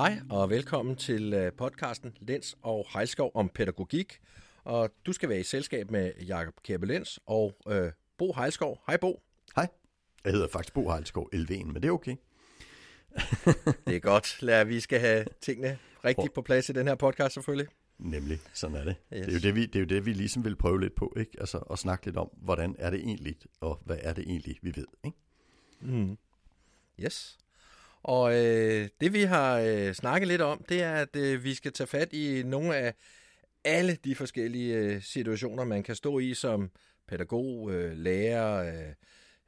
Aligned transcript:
Hej 0.00 0.20
og 0.30 0.50
velkommen 0.50 0.96
til 0.96 1.32
øh, 1.32 1.52
podcasten 1.52 2.16
Lens 2.20 2.56
og 2.62 2.86
Hejlskov 2.92 3.30
om 3.34 3.48
pædagogik. 3.48 4.20
Og 4.64 4.90
du 5.06 5.12
skal 5.12 5.28
være 5.28 5.40
i 5.40 5.42
selskab 5.42 5.90
med 5.90 6.12
Jakob 6.26 6.54
Kjærbe 6.64 6.86
Lens 6.86 7.20
og 7.26 7.56
øh, 7.68 7.92
Bo 8.18 8.32
Hejlskov. 8.32 8.82
Hej 8.86 8.96
Bo. 8.96 9.22
Hej. 9.56 9.68
Jeg 10.24 10.32
hedder 10.32 10.48
faktisk 10.48 10.74
Bo 10.74 10.88
Hejlskov 10.88 11.28
Elven, 11.32 11.72
men 11.72 11.82
det 11.82 11.88
er 11.88 11.92
okay. 11.92 12.16
det 13.86 13.96
er 13.96 14.00
godt. 14.00 14.42
Lad, 14.42 14.64
vi 14.64 14.80
skal 14.80 15.00
have 15.00 15.24
tingene 15.40 15.78
rigtigt 16.04 16.34
på 16.34 16.42
plads 16.42 16.68
i 16.68 16.72
den 16.72 16.86
her 16.86 16.94
podcast 16.94 17.34
selvfølgelig. 17.34 17.68
Nemlig, 17.98 18.38
sådan 18.54 18.76
er 18.76 18.84
det. 18.84 18.96
Yes. 19.14 19.26
Det, 19.26 19.28
er 19.28 19.32
jo 19.32 19.40
det, 19.40 19.54
vi, 19.54 19.66
det 19.66 19.76
er 19.76 19.80
jo 19.80 19.86
det, 19.86 20.06
vi 20.06 20.12
ligesom 20.12 20.44
vil 20.44 20.56
prøve 20.56 20.80
lidt 20.80 20.94
på, 20.94 21.14
ikke? 21.16 21.32
Altså 21.40 21.58
at 21.58 21.78
snakke 21.78 22.06
lidt 22.06 22.16
om, 22.16 22.30
hvordan 22.36 22.76
er 22.78 22.90
det 22.90 23.00
egentlig, 23.00 23.36
og 23.60 23.82
hvad 23.84 23.98
er 24.00 24.12
det 24.12 24.24
egentlig, 24.28 24.58
vi 24.62 24.72
ved, 24.76 24.86
ikke? 25.04 25.18
Mm. 25.80 26.18
Yes. 27.00 27.38
Og 28.02 28.34
øh, 28.34 28.88
det 29.00 29.12
vi 29.12 29.22
har 29.22 29.58
øh, 29.58 29.94
snakket 29.94 30.28
lidt 30.28 30.40
om, 30.40 30.64
det 30.68 30.82
er, 30.82 30.94
at 30.94 31.16
øh, 31.16 31.44
vi 31.44 31.54
skal 31.54 31.72
tage 31.72 31.86
fat 31.86 32.12
i 32.12 32.42
nogle 32.42 32.76
af 32.76 32.94
alle 33.64 33.98
de 34.04 34.14
forskellige 34.14 34.76
øh, 34.76 35.02
situationer, 35.02 35.64
man 35.64 35.82
kan 35.82 35.94
stå 35.94 36.18
i 36.18 36.34
som 36.34 36.70
pædagog, 37.08 37.70
øh, 37.72 37.96
lærer, 37.96 38.74
øh, 38.74 38.94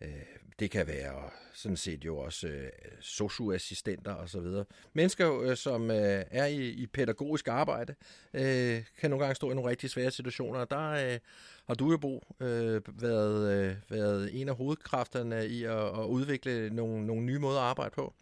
øh, 0.01 0.23
det 0.59 0.71
kan 0.71 0.87
være 0.87 1.31
sådan 1.55 1.77
set 1.77 2.05
jo 2.05 2.19
også 2.19 2.49
øh, 2.49 2.71
socioassistenter 3.01 4.13
og 4.13 4.29
så 4.29 4.41
videre. 4.41 4.65
Mennesker, 4.93 5.41
øh, 5.41 5.57
som 5.57 5.91
øh, 5.91 6.25
er 6.31 6.47
i, 6.47 6.69
i 6.69 6.87
pædagogisk 6.87 7.49
arbejde, 7.49 7.95
øh, 8.35 8.85
kan 9.01 9.11
nogle 9.11 9.25
gange 9.25 9.35
stå 9.35 9.51
i 9.51 9.55
nogle 9.55 9.71
rigtig 9.71 9.91
svære 9.91 10.11
situationer. 10.11 10.65
Der 10.65 10.91
øh, 10.91 11.19
har 11.67 11.75
du 11.75 11.91
jo, 11.91 11.97
Bo, 11.97 12.23
øh, 12.41 12.81
været, 13.03 13.53
øh, 13.53 13.77
været 13.89 14.41
en 14.41 14.49
af 14.49 14.57
hovedkræfterne 14.57 15.47
i 15.47 15.65
at, 15.65 16.01
at 16.01 16.05
udvikle 16.07 16.71
nogle, 16.71 17.07
nogle 17.07 17.23
nye 17.23 17.39
måder 17.39 17.61
at 17.61 17.67
arbejde 17.67 17.95
på. 17.95 18.15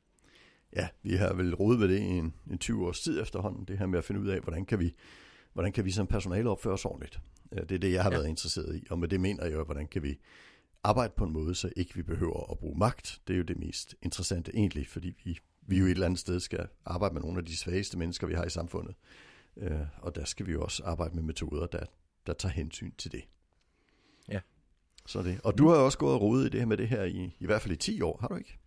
Ja, 0.76 0.88
vi 1.02 1.14
har 1.14 1.34
vel 1.34 1.54
rodet 1.54 1.80
ved 1.80 1.88
det 1.88 1.98
i 1.98 2.04
en, 2.04 2.34
en 2.50 2.58
20 2.58 2.86
års 2.86 3.00
tid 3.00 3.20
efterhånden, 3.22 3.64
det 3.64 3.78
her 3.78 3.86
med 3.86 3.98
at 3.98 4.04
finde 4.04 4.20
ud 4.20 4.28
af, 4.28 4.40
hvordan 4.40 4.64
kan 4.64 4.78
vi, 4.78 4.94
hvordan 5.52 5.72
kan 5.72 5.84
vi 5.84 5.90
som 5.90 6.06
personale 6.06 6.50
opføre 6.50 6.72
os 6.72 6.84
ordentligt. 6.84 7.20
Det 7.50 7.72
er 7.72 7.78
det, 7.78 7.92
jeg 7.92 8.02
har 8.02 8.10
ja. 8.10 8.16
været 8.16 8.28
interesseret 8.28 8.76
i, 8.76 8.86
og 8.90 8.98
med 8.98 9.08
det 9.08 9.20
mener 9.20 9.44
jeg 9.44 9.52
jo, 9.52 9.64
hvordan 9.64 9.86
kan 9.86 10.02
vi 10.02 10.18
arbejde 10.82 11.12
på 11.16 11.24
en 11.24 11.32
måde, 11.32 11.54
så 11.54 11.72
ikke 11.76 11.94
vi 11.94 12.02
behøver 12.02 12.50
at 12.50 12.58
bruge 12.58 12.78
magt. 12.78 13.20
Det 13.26 13.34
er 13.34 13.38
jo 13.38 13.44
det 13.44 13.58
mest 13.58 13.94
interessante 14.02 14.56
egentlig, 14.56 14.86
fordi 14.86 15.14
vi, 15.24 15.38
vi 15.62 15.78
jo 15.78 15.84
et 15.84 15.90
eller 15.90 16.06
andet 16.06 16.20
sted 16.20 16.40
skal 16.40 16.68
arbejde 16.84 17.14
med 17.14 17.22
nogle 17.22 17.38
af 17.38 17.44
de 17.44 17.56
svageste 17.56 17.98
mennesker, 17.98 18.26
vi 18.26 18.34
har 18.34 18.44
i 18.44 18.50
samfundet. 18.50 18.94
Øh, 19.56 19.80
og 19.98 20.14
der 20.14 20.24
skal 20.24 20.46
vi 20.46 20.52
jo 20.52 20.62
også 20.62 20.82
arbejde 20.84 21.14
med 21.14 21.22
metoder, 21.22 21.66
der, 21.66 21.84
der 22.26 22.32
tager 22.32 22.52
hensyn 22.52 22.92
til 22.98 23.12
det. 23.12 23.22
Ja. 24.28 24.40
Så 25.06 25.22
det. 25.22 25.40
Og 25.44 25.58
du 25.58 25.68
har 25.68 25.76
også 25.76 25.98
gået 25.98 26.14
og 26.14 26.20
rodet 26.20 26.46
i 26.46 26.48
det 26.48 26.60
her 26.60 26.66
med 26.66 26.76
det 26.76 26.88
her 26.88 27.04
i, 27.04 27.36
i 27.38 27.46
hvert 27.46 27.62
fald 27.62 27.72
i 27.72 27.76
10 27.76 28.02
år, 28.02 28.18
har 28.20 28.28
du 28.28 28.36
ikke? 28.36 28.58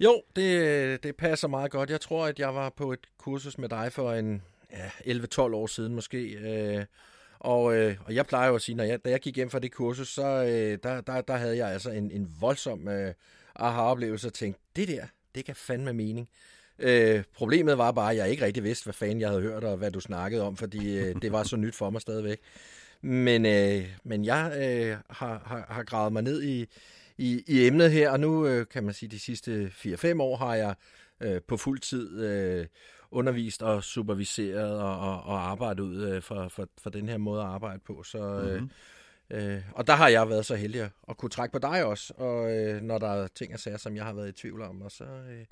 Jo, 0.00 0.22
det, 0.36 1.02
det 1.02 1.16
passer 1.16 1.48
meget 1.48 1.70
godt. 1.70 1.90
Jeg 1.90 2.00
tror, 2.00 2.26
at 2.26 2.38
jeg 2.38 2.54
var 2.54 2.70
på 2.70 2.92
et 2.92 3.00
kursus 3.18 3.58
med 3.58 3.68
dig 3.68 3.92
for 3.92 4.12
en 4.12 4.42
ja, 4.72 5.12
11-12 5.12 5.40
år 5.40 5.66
siden 5.66 5.94
måske. 5.94 6.18
Øh, 6.18 6.84
og, 7.38 7.76
øh, 7.76 7.96
og 8.04 8.14
jeg 8.14 8.26
plejer 8.26 8.48
jo 8.48 8.54
at 8.54 8.62
sige, 8.62 8.76
når 8.76 8.84
jeg, 8.84 9.04
da 9.04 9.10
jeg 9.10 9.20
gik 9.20 9.36
hjem 9.36 9.50
fra 9.50 9.58
det 9.58 9.72
kursus, 9.72 10.08
så 10.08 10.26
øh, 10.26 10.78
der, 10.82 11.00
der, 11.00 11.20
der 11.20 11.36
havde 11.36 11.56
jeg 11.56 11.68
altså 11.68 11.90
en, 11.90 12.10
en 12.10 12.36
voldsom 12.40 12.88
øh, 12.88 13.14
aha-oplevelse 13.56 14.28
og 14.28 14.34
tænkte, 14.34 14.62
det 14.76 14.88
der, 14.88 15.06
det 15.34 15.44
kan 15.44 15.54
fandme 15.54 15.92
mening. 15.92 16.28
Øh, 16.78 17.22
problemet 17.34 17.78
var 17.78 17.92
bare, 17.92 18.10
at 18.10 18.16
jeg 18.16 18.30
ikke 18.30 18.44
rigtig 18.44 18.64
vidste, 18.64 18.84
hvad 18.84 18.94
fanden 18.94 19.20
jeg 19.20 19.28
havde 19.28 19.42
hørt, 19.42 19.64
og 19.64 19.76
hvad 19.76 19.90
du 19.90 20.00
snakkede 20.00 20.42
om, 20.42 20.56
fordi 20.56 20.98
øh, 20.98 21.22
det 21.22 21.32
var 21.32 21.42
så 21.42 21.56
nyt 21.56 21.74
for 21.74 21.90
mig 21.90 22.00
stadigvæk. 22.00 22.40
Men, 23.00 23.46
øh, 23.46 23.88
men 24.04 24.24
jeg 24.24 24.52
øh, 24.56 24.96
har, 25.10 25.42
har, 25.46 25.66
har 25.68 25.82
gravet 25.82 26.12
mig 26.12 26.22
ned 26.22 26.42
i, 26.42 26.66
i, 27.18 27.42
i 27.46 27.66
emnet 27.66 27.92
her, 27.92 28.10
og 28.10 28.20
nu 28.20 28.46
øh, 28.46 28.66
kan 28.68 28.84
man 28.84 28.94
sige, 28.94 29.08
de 29.08 29.18
sidste 29.18 29.72
4-5 29.74 30.22
år 30.22 30.36
har 30.36 30.54
jeg 30.54 30.74
øh, 31.20 31.40
på 31.48 31.56
fuld 31.56 31.78
tid 31.78 32.24
øh, 32.24 32.66
undervist 33.10 33.62
og 33.62 33.84
superviseret 33.84 34.80
og, 34.80 34.98
og, 34.98 35.22
og 35.22 35.50
arbejdet 35.50 35.80
ud 35.80 36.02
øh, 36.02 36.22
for, 36.22 36.48
for, 36.48 36.68
for 36.78 36.90
den 36.90 37.08
her 37.08 37.18
måde 37.18 37.40
at 37.40 37.46
arbejde 37.46 37.80
på. 37.86 38.02
Så, 38.02 38.18
øh, 38.18 38.60
mm-hmm. 38.60 39.36
øh, 39.36 39.62
og 39.72 39.86
der 39.86 39.92
har 39.94 40.08
jeg 40.08 40.28
været 40.28 40.46
så 40.46 40.54
heldig 40.54 40.90
at 41.08 41.16
kunne 41.16 41.30
trække 41.30 41.52
på 41.52 41.58
dig 41.58 41.84
også, 41.84 42.14
og 42.16 42.56
øh, 42.56 42.82
når 42.82 42.98
der 42.98 43.08
er 43.08 43.26
ting 43.26 43.54
og 43.54 43.60
sager, 43.60 43.76
som 43.76 43.96
jeg 43.96 44.04
har 44.04 44.12
været 44.12 44.28
i 44.28 44.32
tvivl 44.32 44.62
om. 44.62 44.82
Og 44.82 44.90
så, 44.90 45.04
øh, 45.04 45.44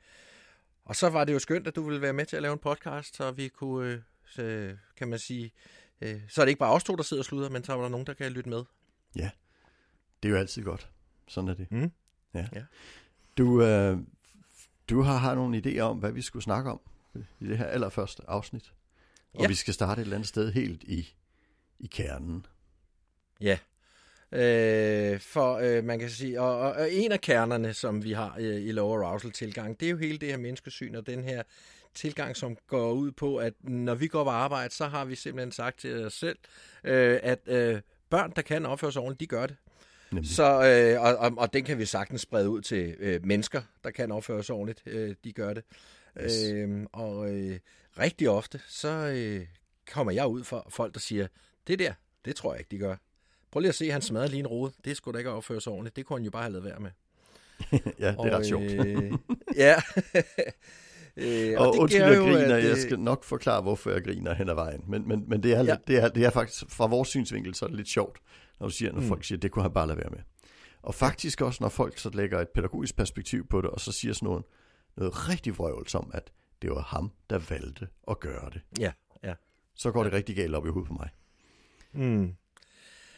og 0.84 0.96
så 0.96 1.08
var 1.08 1.24
det 1.24 1.32
jo 1.32 1.38
skønt, 1.38 1.66
at 1.66 1.76
du 1.76 1.82
ville 1.82 2.02
være 2.02 2.12
med 2.12 2.26
til 2.26 2.36
at 2.36 2.42
lave 2.42 2.52
en 2.52 2.58
podcast, 2.58 3.16
så 3.16 3.30
vi 3.30 3.48
kunne, 3.48 4.02
øh, 4.38 4.74
kan 4.96 5.08
man 5.08 5.18
sige, 5.18 5.52
øh, 6.00 6.20
så 6.28 6.40
er 6.40 6.44
det 6.44 6.50
ikke 6.50 6.58
bare 6.58 6.72
os 6.72 6.84
to, 6.84 6.96
der 6.96 7.02
sidder 7.02 7.20
og 7.20 7.24
sluder, 7.24 7.50
men 7.50 7.64
så 7.64 7.76
er 7.76 7.82
der 7.82 7.88
nogen, 7.88 8.06
der 8.06 8.14
kan 8.14 8.32
lytte 8.32 8.50
med. 8.50 8.64
Ja, 9.16 9.30
det 10.22 10.28
er 10.28 10.32
jo 10.32 10.38
altid 10.38 10.62
godt. 10.62 10.90
Sådan 11.32 11.48
er 11.48 11.54
det. 11.54 11.72
Mm. 11.72 11.90
Ja. 12.34 12.46
ja. 12.54 12.62
Du, 13.38 13.62
øh, 13.62 13.98
du 14.90 15.02
har, 15.02 15.16
har 15.16 15.34
nogle 15.34 15.62
idéer 15.66 15.80
om, 15.80 15.98
hvad 15.98 16.12
vi 16.12 16.22
skulle 16.22 16.42
snakke 16.42 16.70
om 16.70 16.80
i 17.40 17.46
det 17.48 17.58
her 17.58 17.66
allerførste 17.66 18.22
afsnit. 18.28 18.72
Og 19.34 19.42
ja. 19.42 19.48
vi 19.48 19.54
skal 19.54 19.74
starte 19.74 20.00
et 20.00 20.04
eller 20.04 20.16
andet 20.16 20.28
sted 20.28 20.52
helt 20.52 20.82
i, 20.82 21.14
i 21.78 21.86
kernen. 21.86 22.46
Ja. 23.40 23.58
Øh, 24.32 25.20
for 25.20 25.56
øh, 25.56 25.84
man 25.84 25.98
kan 25.98 26.10
sige, 26.10 26.40
og, 26.40 26.58
og, 26.58 26.72
og 26.72 26.92
en 26.92 27.12
af 27.12 27.20
kernerne, 27.20 27.74
som 27.74 28.04
vi 28.04 28.12
har 28.12 28.38
i, 28.38 28.68
i 28.68 28.72
lower 28.72 29.06
arousal 29.06 29.30
tilgang, 29.30 29.80
det 29.80 29.86
er 29.86 29.90
jo 29.90 29.96
hele 29.96 30.18
det 30.18 30.28
her 30.28 30.36
menneskesyn 30.36 30.94
og 30.94 31.06
den 31.06 31.24
her 31.24 31.42
tilgang, 31.94 32.36
som 32.36 32.56
går 32.66 32.92
ud 32.92 33.10
på, 33.10 33.36
at 33.36 33.54
når 33.60 33.94
vi 33.94 34.06
går 34.06 34.24
på 34.24 34.30
arbejde, 34.30 34.74
så 34.74 34.86
har 34.86 35.04
vi 35.04 35.14
simpelthen 35.14 35.52
sagt 35.52 35.78
til 35.78 36.06
os 36.06 36.12
selv, 36.12 36.38
øh, 36.84 37.20
at 37.22 37.38
øh, 37.46 37.80
børn, 38.10 38.32
der 38.36 38.42
kan 38.42 38.66
opføre 38.66 38.92
sig 38.92 39.02
ordentligt, 39.02 39.20
de 39.20 39.36
gør 39.36 39.46
det. 39.46 39.56
Nemlig. 40.12 40.30
Så, 40.30 40.44
øh, 40.44 41.02
og, 41.02 41.16
og, 41.16 41.32
og 41.36 41.52
den 41.52 41.64
kan 41.64 41.78
vi 41.78 41.86
sagtens 41.86 42.20
sprede 42.20 42.48
ud 42.48 42.60
til 42.60 42.94
øh, 42.98 43.26
mennesker, 43.26 43.62
der 43.84 43.90
kan 43.90 44.12
opføre 44.12 44.42
sig 44.44 44.54
ordentligt. 44.54 44.82
Øh, 44.86 45.14
de 45.24 45.32
gør 45.32 45.52
det. 45.54 45.64
Yes. 46.24 46.32
Øh, 46.52 46.86
og 46.92 47.30
øh, 47.30 47.58
rigtig 47.98 48.30
ofte, 48.30 48.60
så 48.68 48.88
øh, 48.88 49.46
kommer 49.92 50.12
jeg 50.12 50.26
ud 50.26 50.44
for 50.44 50.66
folk, 50.68 50.94
der 50.94 51.00
siger, 51.00 51.26
det 51.66 51.78
der, 51.78 51.92
det 52.24 52.36
tror 52.36 52.52
jeg 52.52 52.60
ikke, 52.60 52.70
de 52.70 52.78
gør. 52.78 52.96
Prøv 53.50 53.60
lige 53.60 53.68
at 53.68 53.74
se, 53.74 53.90
han 53.90 54.02
smadrer 54.02 54.28
lige 54.28 54.40
en 54.40 54.46
rode. 54.46 54.72
Det 54.84 54.96
skulle 54.96 55.12
da 55.12 55.18
ikke 55.18 55.30
opføre 55.30 55.60
sig 55.60 55.72
ordentligt. 55.72 55.96
Det 55.96 56.06
kunne 56.06 56.18
han 56.18 56.24
jo 56.24 56.30
bare 56.30 56.42
have 56.42 56.52
lavet 56.52 56.64
være 56.64 56.80
med. 56.80 56.90
ja, 57.98 58.08
det 58.08 58.14
er 58.14 58.16
og, 58.16 58.26
ret 58.26 58.46
sjovt. 58.46 58.64
øh, 58.64 59.12
ja. 59.56 59.74
øh, 61.16 61.60
og, 61.60 61.66
og 61.66 61.78
undskyld, 61.78 62.02
jeg 62.02 62.16
griner. 62.16 62.56
At, 62.56 62.64
jeg 62.64 62.76
skal 62.76 62.98
nok 62.98 63.24
forklare, 63.24 63.62
hvorfor 63.62 63.90
jeg 63.90 64.04
griner 64.04 64.34
hen 64.34 64.48
ad 64.48 64.54
vejen. 64.54 64.84
Men, 64.88 65.08
men, 65.08 65.24
men 65.28 65.42
det, 65.42 65.52
er, 65.52 65.64
ja. 65.64 65.76
det, 65.86 65.96
er, 65.96 66.08
det 66.08 66.24
er 66.24 66.30
faktisk, 66.30 66.64
fra 66.68 66.86
vores 66.86 67.08
synsvinkel, 67.08 67.54
så 67.54 67.64
er 67.64 67.68
det 67.68 67.76
lidt 67.76 67.88
sjovt, 67.88 68.18
når 68.62 68.68
du 68.68 68.74
siger, 68.74 68.92
når 68.92 69.00
mm. 69.00 69.08
folk 69.08 69.24
siger, 69.24 69.38
det 69.38 69.50
kunne 69.50 69.62
han 69.62 69.72
bare 69.72 69.86
lade 69.86 69.98
være 69.98 70.10
med. 70.10 70.18
Og 70.82 70.94
faktisk 70.94 71.40
også, 71.40 71.58
når 71.60 71.68
folk 71.68 71.98
så 71.98 72.10
lægger 72.10 72.40
et 72.40 72.48
pædagogisk 72.48 72.96
perspektiv 72.96 73.46
på 73.46 73.60
det, 73.60 73.70
og 73.70 73.80
så 73.80 73.92
siger 73.92 74.14
sådan 74.14 74.26
noget, 74.26 74.44
noget 74.96 75.28
rigtig 75.28 75.58
vrøvl 75.58 75.88
som, 75.88 76.10
at 76.14 76.32
det 76.62 76.70
var 76.70 76.82
ham, 76.82 77.12
der 77.30 77.38
valgte 77.38 77.88
at 78.08 78.20
gøre 78.20 78.50
det. 78.50 78.60
Ja, 78.78 78.92
ja. 79.22 79.34
Så 79.74 79.90
går 79.90 80.04
det 80.04 80.12
rigtig 80.12 80.36
galt 80.36 80.54
op 80.54 80.66
i 80.66 80.68
hovedet 80.68 80.88
på 80.88 80.94
mig. 80.94 81.08
Mm. 81.92 82.34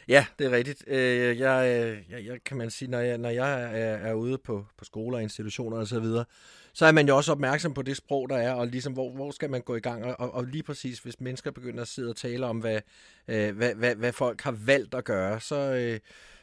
Ja, 0.07 0.25
det 0.39 0.47
er 0.47 0.51
rigtigt. 0.51 0.83
Øh, 0.87 1.39
jeg, 1.39 1.83
øh, 1.83 2.11
jeg, 2.11 2.25
jeg 2.25 2.43
kan 2.45 2.57
man 2.57 2.69
sige, 2.69 2.91
når 2.91 2.99
jeg, 2.99 3.17
når 3.17 3.29
jeg 3.29 3.61
er, 3.61 3.95
er 3.95 4.13
ude 4.13 4.37
på, 4.37 4.65
på 4.77 4.85
skoler, 4.85 5.19
institutioner 5.19 5.77
og 5.77 5.87
så 5.87 5.99
videre, 5.99 6.25
så 6.73 6.85
er 6.85 6.91
man 6.91 7.07
jo 7.07 7.17
også 7.17 7.31
opmærksom 7.31 7.73
på 7.73 7.81
det 7.81 7.97
sprog, 7.97 8.29
der 8.29 8.37
er, 8.37 8.53
og 8.53 8.67
ligesom, 8.67 8.93
hvor, 8.93 9.11
hvor 9.11 9.31
skal 9.31 9.49
man 9.49 9.61
gå 9.61 9.75
i 9.75 9.79
gang? 9.79 10.05
Og, 10.05 10.33
og 10.33 10.43
lige 10.45 10.63
præcis, 10.63 10.99
hvis 10.99 11.19
mennesker 11.19 11.51
begynder 11.51 11.81
at 11.81 11.87
sidde 11.87 12.09
og 12.09 12.15
tale 12.15 12.45
om, 12.45 12.59
hvad, 12.59 12.81
øh, 13.27 13.55
hvad, 13.55 13.75
hvad, 13.75 13.95
hvad 13.95 14.13
folk 14.13 14.41
har 14.41 14.51
valgt 14.51 14.93
at 14.93 15.05
gøre, 15.05 15.39
så, 15.39 15.55
øh, 15.55 15.99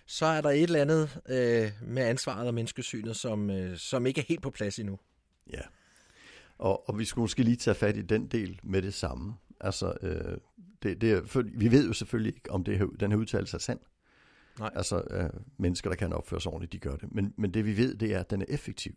så 0.06 0.26
er 0.26 0.40
der 0.40 0.50
et 0.50 0.62
eller 0.62 0.80
andet 0.80 1.18
øh, 1.28 1.70
med 1.82 2.02
ansvaret 2.02 2.46
og 2.46 2.54
menneskesynet, 2.54 3.16
som, 3.16 3.50
øh, 3.50 3.78
som 3.78 4.06
ikke 4.06 4.20
er 4.20 4.24
helt 4.28 4.42
på 4.42 4.50
plads 4.50 4.78
endnu. 4.78 4.98
Ja, 5.52 5.62
og, 6.58 6.88
og 6.88 6.98
vi 6.98 7.04
skulle 7.04 7.22
måske 7.22 7.42
lige 7.42 7.56
tage 7.56 7.74
fat 7.74 7.96
i 7.96 8.02
den 8.02 8.26
del 8.26 8.60
med 8.62 8.82
det 8.82 8.94
samme. 8.94 9.34
Altså, 9.60 9.94
øh, 10.02 10.38
det, 10.82 11.00
det 11.00 11.12
er, 11.12 11.22
for, 11.24 11.44
vi 11.54 11.70
ved 11.70 11.86
jo 11.86 11.92
selvfølgelig 11.92 12.34
ikke, 12.34 12.50
om 12.50 12.64
det 12.64 12.78
her, 12.78 12.86
den 12.86 13.10
her 13.10 13.18
udtalelse 13.18 13.56
er 13.56 13.58
sand. 13.58 13.80
Nej. 14.58 14.70
Altså, 14.74 15.02
øh, 15.10 15.30
mennesker, 15.58 15.90
der 15.90 15.96
kan 15.96 16.12
opføre 16.12 16.40
sig 16.40 16.52
ordentligt, 16.52 16.72
de 16.72 16.78
gør 16.78 16.96
det. 16.96 17.14
Men, 17.14 17.34
men 17.36 17.54
det 17.54 17.66
vi 17.66 17.76
ved, 17.76 17.94
det 17.94 18.14
er, 18.14 18.20
at 18.20 18.30
den 18.30 18.42
er 18.42 18.46
effektiv. 18.48 18.92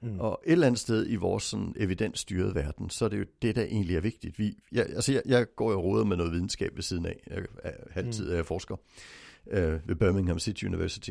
Mm. 0.00 0.20
Og 0.20 0.42
et 0.46 0.52
eller 0.52 0.66
andet 0.66 0.80
sted 0.80 1.10
i 1.10 1.16
vores 1.16 1.42
sådan, 1.42 1.74
evidensstyrede 1.76 2.54
verden, 2.54 2.90
så 2.90 3.04
er 3.04 3.08
det 3.08 3.18
jo 3.18 3.24
det, 3.42 3.56
der 3.56 3.62
egentlig 3.62 3.96
er 3.96 4.00
vigtigt. 4.00 4.38
Vi, 4.38 4.58
jeg, 4.72 4.86
altså 4.86 5.12
jeg, 5.12 5.22
jeg 5.26 5.46
går 5.56 5.72
og 5.72 5.84
råder 5.84 6.04
med 6.04 6.16
noget 6.16 6.32
videnskab 6.32 6.76
ved 6.76 6.82
siden 6.82 7.06
af. 7.06 7.22
Jeg 7.26 7.44
er 7.64 7.72
halvtid 7.90 8.28
mm. 8.30 8.36
jeg 8.36 8.46
forsker 8.46 8.76
øh, 9.46 9.88
ved 9.88 9.94
Birmingham 9.94 10.38
City 10.38 10.64
University. 10.64 11.10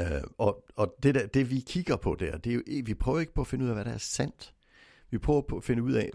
Øh, 0.00 0.06
og 0.38 0.64
og 0.76 0.94
det, 1.02 1.14
der, 1.14 1.26
det 1.26 1.50
vi 1.50 1.60
kigger 1.60 1.96
på 1.96 2.16
der, 2.20 2.38
det 2.38 2.50
er 2.50 2.54
jo, 2.54 2.62
vi 2.84 2.94
prøver 2.94 3.20
ikke 3.20 3.34
på 3.34 3.40
at 3.40 3.46
finde 3.46 3.64
ud 3.64 3.70
af, 3.70 3.76
hvad 3.76 3.84
der 3.84 3.92
er 3.92 3.98
sandt. 3.98 4.54
Vi 5.10 5.18
prøver 5.18 5.40
på 5.40 5.56
at 5.56 5.64
finde 5.64 5.82
ud 5.82 5.92
af, 5.92 6.10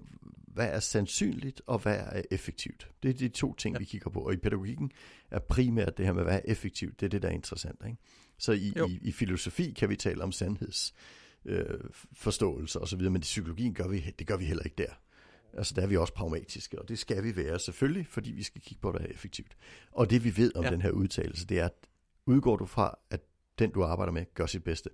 hvad 0.55 0.67
er 0.67 0.79
sandsynligt 0.79 1.61
og 1.65 1.79
hvad 1.79 1.97
er 1.97 2.21
effektivt. 2.31 2.91
Det 3.03 3.09
er 3.09 3.13
de 3.13 3.27
to 3.27 3.53
ting, 3.53 3.75
ja. 3.75 3.79
vi 3.79 3.85
kigger 3.85 4.09
på. 4.09 4.19
Og 4.19 4.33
i 4.33 4.37
pædagogikken 4.37 4.91
er 5.31 5.39
primært 5.39 5.97
det 5.97 6.05
her 6.05 6.13
med, 6.13 6.23
hvad 6.23 6.35
er 6.35 6.41
effektivt. 6.45 6.99
Det 6.99 7.05
er 7.05 7.09
det, 7.09 7.21
der 7.21 7.27
er 7.27 7.33
interessant. 7.33 7.81
Ikke? 7.85 7.97
Så 8.37 8.51
i, 8.51 8.73
i, 8.89 8.99
i 9.01 9.11
filosofi 9.11 9.71
kan 9.71 9.89
vi 9.89 9.95
tale 9.95 10.23
om 10.23 10.31
sandheds 10.31 10.93
øh, 11.45 11.79
osv., 12.75 13.01
men 13.01 13.15
i 13.15 13.19
psykologien 13.19 13.73
gør 13.73 13.87
vi, 13.87 14.13
det 14.19 14.27
gør 14.27 14.37
vi 14.37 14.45
heller 14.45 14.63
ikke 14.63 14.75
der. 14.77 14.93
Altså 15.53 15.73
der 15.73 15.81
er 15.81 15.87
vi 15.87 15.97
også 15.97 16.13
pragmatiske, 16.13 16.79
og 16.79 16.89
det 16.89 16.99
skal 16.99 17.23
vi 17.23 17.35
være 17.35 17.59
selvfølgelig, 17.59 18.07
fordi 18.07 18.31
vi 18.31 18.43
skal 18.43 18.61
kigge 18.61 18.81
på, 18.81 18.91
hvad 18.91 18.99
der 18.99 19.07
er 19.07 19.11
effektivt. 19.11 19.57
Og 19.91 20.09
det 20.09 20.23
vi 20.23 20.37
ved 20.37 20.55
om 20.55 20.63
ja. 20.63 20.71
den 20.71 20.81
her 20.81 20.91
udtalelse, 20.91 21.47
det 21.47 21.59
er, 21.59 21.65
at 21.65 21.87
udgår 22.25 22.57
du 22.57 22.65
fra, 22.65 22.97
at 23.09 23.21
den 23.59 23.71
du 23.71 23.83
arbejder 23.83 24.13
med 24.13 24.25
gør 24.33 24.45
sit 24.45 24.63
bedste, 24.63 24.89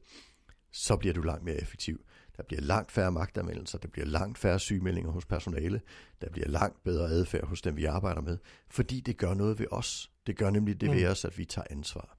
så 0.72 0.98
bliver 0.98 1.14
du 1.14 1.22
langt 1.22 1.44
mere 1.44 1.62
effektiv. 1.62 2.06
Der 2.42 2.46
bliver 2.48 2.62
langt 2.62 2.92
færre 2.92 3.12
magtanmeldelser, 3.12 3.78
der 3.78 3.88
bliver 3.88 4.06
langt 4.06 4.38
færre 4.38 4.60
sygemeldinger 4.60 5.12
hos 5.12 5.26
personale, 5.26 5.82
der 6.22 6.30
bliver 6.30 6.48
langt 6.48 6.84
bedre 6.84 7.10
adfærd 7.10 7.48
hos 7.48 7.62
dem, 7.62 7.78
vi 7.78 7.86
arbejder 7.86 8.22
med, 8.22 8.38
fordi 8.70 9.00
det 9.00 9.18
gør 9.18 9.34
noget 9.34 9.60
ved 9.60 9.66
os. 9.72 10.12
Det 10.28 10.38
gør 10.38 10.50
nemlig 10.50 10.82
det 10.82 10.90
mm. 10.90 10.96
ved 10.96 11.08
os, 11.08 11.26
at 11.26 11.38
vi 11.38 11.46
tager 11.46 11.66
ansvar. 11.70 12.18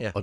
Ja. 0.00 0.12
Og 0.14 0.22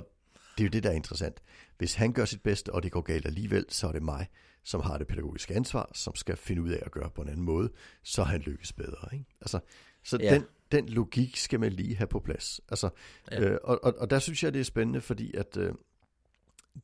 det 0.58 0.64
er 0.64 0.64
jo 0.64 0.70
det, 0.70 0.82
der 0.82 0.90
er 0.90 0.94
interessant. 0.94 1.42
Hvis 1.78 1.94
han 1.94 2.12
gør 2.12 2.24
sit 2.24 2.42
bedste, 2.42 2.72
og 2.72 2.82
det 2.82 2.92
går 2.92 3.00
galt 3.00 3.26
alligevel, 3.26 3.64
så 3.68 3.88
er 3.88 3.92
det 3.92 4.02
mig, 4.02 4.26
som 4.64 4.80
har 4.80 4.98
det 4.98 5.06
pædagogiske 5.06 5.54
ansvar, 5.54 5.90
som 5.94 6.14
skal 6.14 6.36
finde 6.36 6.62
ud 6.62 6.70
af 6.70 6.82
at 6.86 6.92
gøre 6.92 7.10
på 7.10 7.22
en 7.22 7.28
anden 7.28 7.44
måde, 7.44 7.70
så 8.02 8.22
han 8.22 8.40
lykkes 8.40 8.72
bedre. 8.72 9.08
Ikke? 9.12 9.24
Altså, 9.40 9.60
så 10.04 10.18
ja. 10.20 10.34
den, 10.34 10.44
den 10.72 10.88
logik 10.88 11.36
skal 11.36 11.60
man 11.60 11.72
lige 11.72 11.96
have 11.96 12.08
på 12.08 12.20
plads. 12.20 12.60
Altså, 12.68 12.90
ja. 13.30 13.40
øh, 13.40 13.58
og, 13.64 13.84
og, 13.84 13.94
og 13.98 14.10
der 14.10 14.18
synes 14.18 14.44
jeg, 14.44 14.54
det 14.54 14.60
er 14.60 14.64
spændende, 14.64 15.00
fordi 15.00 15.34
at 15.34 15.56
øh, 15.56 15.74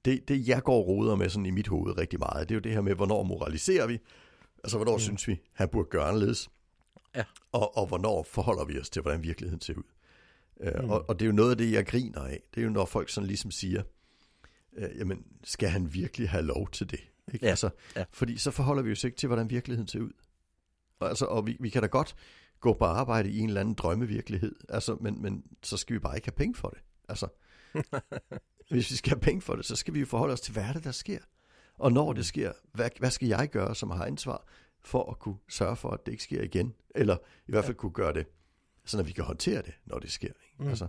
det, 0.05 0.29
det, 0.29 0.49
jeg 0.49 0.62
går 0.62 0.76
og 0.76 0.87
roder 0.87 1.17
med 1.17 1.29
sådan 1.29 1.46
i 1.46 1.50
mit 1.50 1.69
hoved 1.69 1.99
rigtig 1.99 2.19
meget, 2.19 2.49
det 2.49 2.55
er 2.55 2.56
jo 2.56 2.61
det 2.61 2.73
her 2.73 2.81
med, 2.81 2.94
hvornår 2.94 3.23
moraliserer 3.23 3.87
vi? 3.87 3.99
Altså, 4.64 4.79
hvornår 4.79 4.93
mm. 4.93 5.00
synes 5.00 5.29
vi, 5.29 5.40
han 5.52 5.69
burde 5.69 5.88
gøre 5.90 6.05
anderledes? 6.05 6.50
Ja. 7.14 7.25
Og, 7.52 7.76
og 7.76 7.87
hvornår 7.87 8.23
forholder 8.23 8.64
vi 8.64 8.81
os 8.81 8.90
til, 8.90 9.02
hvordan 9.02 9.23
virkeligheden 9.23 9.61
ser 9.61 9.75
ud? 9.75 9.82
Øh, 10.61 10.85
mm. 10.85 10.90
og, 10.90 11.08
og 11.08 11.19
det 11.19 11.25
er 11.25 11.26
jo 11.26 11.32
noget 11.37 11.50
af 11.50 11.56
det, 11.56 11.73
jeg 11.73 11.87
griner 11.87 12.20
af. 12.20 12.43
Det 12.55 12.61
er 12.61 12.64
jo, 12.64 12.70
når 12.70 12.85
folk 12.85 13.08
sådan 13.08 13.26
ligesom 13.26 13.50
siger, 13.50 13.82
øh, 14.76 14.88
jamen, 14.99 15.25
skal 15.44 15.69
han 15.69 15.94
virkelig 15.94 16.31
have 16.31 16.44
lov 16.44 16.70
til 16.70 16.90
det? 16.90 17.00
Ikke? 17.32 17.46
Ja. 17.46 17.50
Altså, 17.50 17.70
ja. 17.96 18.05
Fordi 18.12 18.37
så 18.37 18.50
forholder 18.50 18.82
vi 18.82 18.93
os 18.93 19.05
ikke 19.05 19.17
til, 19.17 19.26
hvordan 19.26 19.50
virkeligheden 19.50 19.88
ser 19.88 20.00
ud. 20.00 20.12
Og, 21.00 21.08
altså, 21.08 21.25
og 21.25 21.46
vi, 21.46 21.56
vi 21.61 21.69
kan 21.69 21.82
da 21.82 21.88
godt 21.88 22.17
gå 22.61 22.73
på 22.73 22.85
arbejde 22.85 23.31
i 23.31 23.38
en 23.38 23.49
eller 23.49 23.61
anden 23.61 23.75
drømmevirkelighed, 23.75 24.56
altså, 24.69 24.96
men, 25.00 25.23
men 25.23 25.44
så 25.62 25.76
skal 25.76 25.94
vi 25.94 25.99
bare 25.99 26.17
ikke 26.17 26.26
have 26.26 26.37
penge 26.37 26.55
for 26.55 26.69
det. 26.69 26.79
Altså, 27.08 27.29
hvis 28.69 28.91
vi 28.91 28.97
skal 28.97 29.11
have 29.11 29.20
penge 29.20 29.41
for 29.41 29.56
det, 29.56 29.65
så 29.65 29.76
skal 29.76 29.94
vi 29.94 30.00
jo 30.00 30.06
forholde 30.06 30.32
os 30.32 30.41
til, 30.41 30.53
hvad 30.53 30.62
er 30.62 30.73
det, 30.73 30.85
der 30.85 30.93
sker? 30.93 31.19
Og 31.79 31.93
når 31.93 32.12
det 32.12 32.26
sker, 32.26 32.53
hvad, 32.73 32.91
hvad 32.99 33.11
skal 33.11 33.29
jeg 33.29 33.49
gøre, 33.49 33.75
som 33.75 33.91
har 33.91 34.05
ansvar 34.05 34.47
for 34.81 35.11
at 35.11 35.19
kunne 35.19 35.37
sørge 35.49 35.76
for, 35.76 35.91
at 35.91 36.06
det 36.06 36.12
ikke 36.12 36.25
sker 36.25 36.43
igen? 36.43 36.75
Eller 36.94 37.17
i 37.49 37.50
hvert 37.50 37.65
fald 37.65 37.76
kunne 37.76 37.93
gøre 37.93 38.12
det, 38.12 38.26
så 38.85 39.03
vi 39.03 39.12
kan 39.12 39.25
håndtere 39.25 39.62
det, 39.62 39.75
når 39.87 39.99
det 39.99 40.12
sker. 40.12 40.29
Ikke? 40.29 40.56
Mm. 40.59 40.69
Altså, 40.69 40.88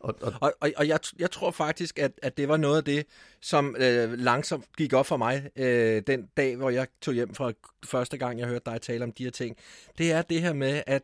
og, 0.00 0.14
og, 0.22 0.32
og, 0.40 0.52
og, 0.60 0.72
og 0.76 0.88
jeg, 0.88 0.98
jeg 1.18 1.30
tror 1.30 1.50
faktisk, 1.50 1.98
at, 1.98 2.12
at 2.22 2.36
det 2.36 2.48
var 2.48 2.56
noget 2.56 2.76
af 2.76 2.84
det, 2.84 3.06
som 3.40 3.76
øh, 3.78 4.12
langsomt 4.12 4.76
gik 4.76 4.92
op 4.92 5.06
for 5.06 5.16
mig 5.16 5.50
øh, 5.56 6.02
den 6.06 6.26
dag, 6.36 6.56
hvor 6.56 6.70
jeg 6.70 6.86
tog 7.00 7.14
hjem 7.14 7.34
fra 7.34 7.52
første 7.84 8.18
gang, 8.18 8.38
jeg 8.38 8.48
hørte 8.48 8.70
dig 8.70 8.80
tale 8.80 9.04
om 9.04 9.12
de 9.12 9.24
her 9.24 9.30
ting. 9.30 9.56
Det 9.98 10.12
er 10.12 10.22
det 10.22 10.40
her 10.40 10.52
med, 10.52 10.82
at 10.86 11.02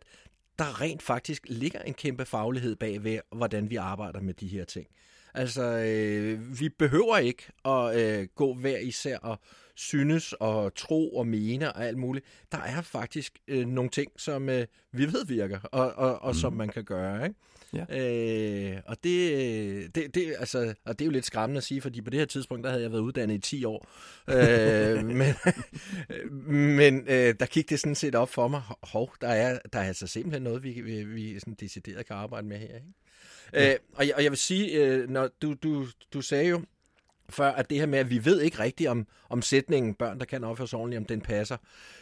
der 0.59 0.81
rent 0.81 1.03
faktisk 1.03 1.43
ligger 1.49 1.81
en 1.81 1.95
kæmpe 1.95 2.25
faglighed 2.25 2.77
bag 2.77 3.05
ved, 3.05 3.19
hvordan 3.33 3.71
vi 3.71 3.77
arbejder 3.77 4.21
med 4.21 4.35
de 4.35 4.49
her 4.49 4.65
ting. 4.65 4.87
Altså, 5.35 5.63
øh, 5.63 6.61
vi 6.61 6.69
behøver 6.69 7.19
ikke 7.19 7.43
at 7.65 8.01
øh, 8.01 8.29
gå 8.35 8.55
hver 8.55 8.79
især 8.79 9.19
og 9.19 9.39
synes 9.75 10.33
og 10.33 10.75
tro 10.75 11.17
og 11.17 11.27
mene 11.27 11.73
og 11.73 11.87
alt 11.87 11.99
muligt. 11.99 12.27
Der 12.53 12.59
er 12.59 12.83
faktisk 12.83 13.39
øh, 13.49 13.67
nogle 13.67 13.91
ting, 13.91 14.13
som 14.17 14.49
øh, 14.49 14.67
vi 14.93 15.07
ved 15.07 15.27
virker, 15.27 15.61
og, 15.61 15.93
og, 15.93 16.23
og 16.23 16.31
mm. 16.31 16.35
som 16.35 16.53
man 16.53 16.69
kan 16.69 16.85
gøre. 16.85 17.25
Ikke? 17.25 17.37
Ja. 17.75 18.75
Øh, 18.75 18.81
og 18.87 18.97
det, 19.05 19.95
det, 19.95 20.15
det, 20.15 20.35
altså, 20.39 20.75
og 20.85 20.99
det 20.99 21.05
er 21.05 21.07
jo 21.07 21.13
lidt 21.13 21.27
skræmmende 21.27 21.59
at 21.59 21.65
sige, 21.65 21.81
fordi 21.81 22.01
på 22.01 22.11
det 22.11 22.19
her 22.19 22.27
tidspunkt, 22.27 22.65
der 22.65 22.71
havde 22.71 22.83
jeg 22.83 22.93
været 22.93 23.01
uddannet 23.01 23.35
i 23.35 23.39
10 23.39 23.65
år. 23.65 23.89
øh, 24.29 25.05
men 25.21 25.35
men 26.55 27.05
øh, 27.09 27.35
der 27.41 27.47
gik 27.47 27.71
det 27.71 27.81
sådan 27.81 27.95
set 27.95 28.15
op 28.15 28.29
for 28.29 28.49
mig, 28.49 28.63
hov, 28.83 29.15
der 29.21 29.29
er, 29.29 29.59
der 29.73 29.79
er 29.79 29.85
altså 29.85 30.07
simpelthen 30.07 30.43
noget, 30.43 30.63
vi, 30.63 30.81
vi, 30.81 31.05
vi 31.05 31.39
sådan 31.39 31.57
decideret 31.61 32.07
kan 32.07 32.17
arbejde 32.17 32.47
med 32.47 32.59
her. 32.59 32.75
Ikke? 32.75 32.87
Ja. 33.53 33.73
Øh, 33.73 33.79
og, 33.95 34.07
jeg, 34.07 34.15
og 34.15 34.23
jeg 34.23 34.31
vil 34.31 34.39
sige, 34.39 34.71
øh, 34.71 35.11
når 35.11 35.31
du, 35.43 35.55
du, 35.63 35.87
du 36.13 36.21
sagde 36.21 36.49
jo, 36.49 36.61
før, 37.31 37.51
at 37.51 37.71
det 37.71 37.79
her 37.79 37.87
med, 37.87 37.99
at 37.99 38.11
vi 38.11 38.25
ved 38.25 38.41
ikke 38.41 38.59
rigtigt 38.59 38.91
om, 38.91 39.07
om 39.29 39.43
sætningen, 39.43 39.95
børn, 39.95 40.19
der 40.19 40.25
kan 40.25 40.45
opføre 40.45 40.69
sig 40.69 40.79
ordentligt, 40.79 40.99
om 40.99 41.05
den 41.05 41.21
passer. 41.21 41.57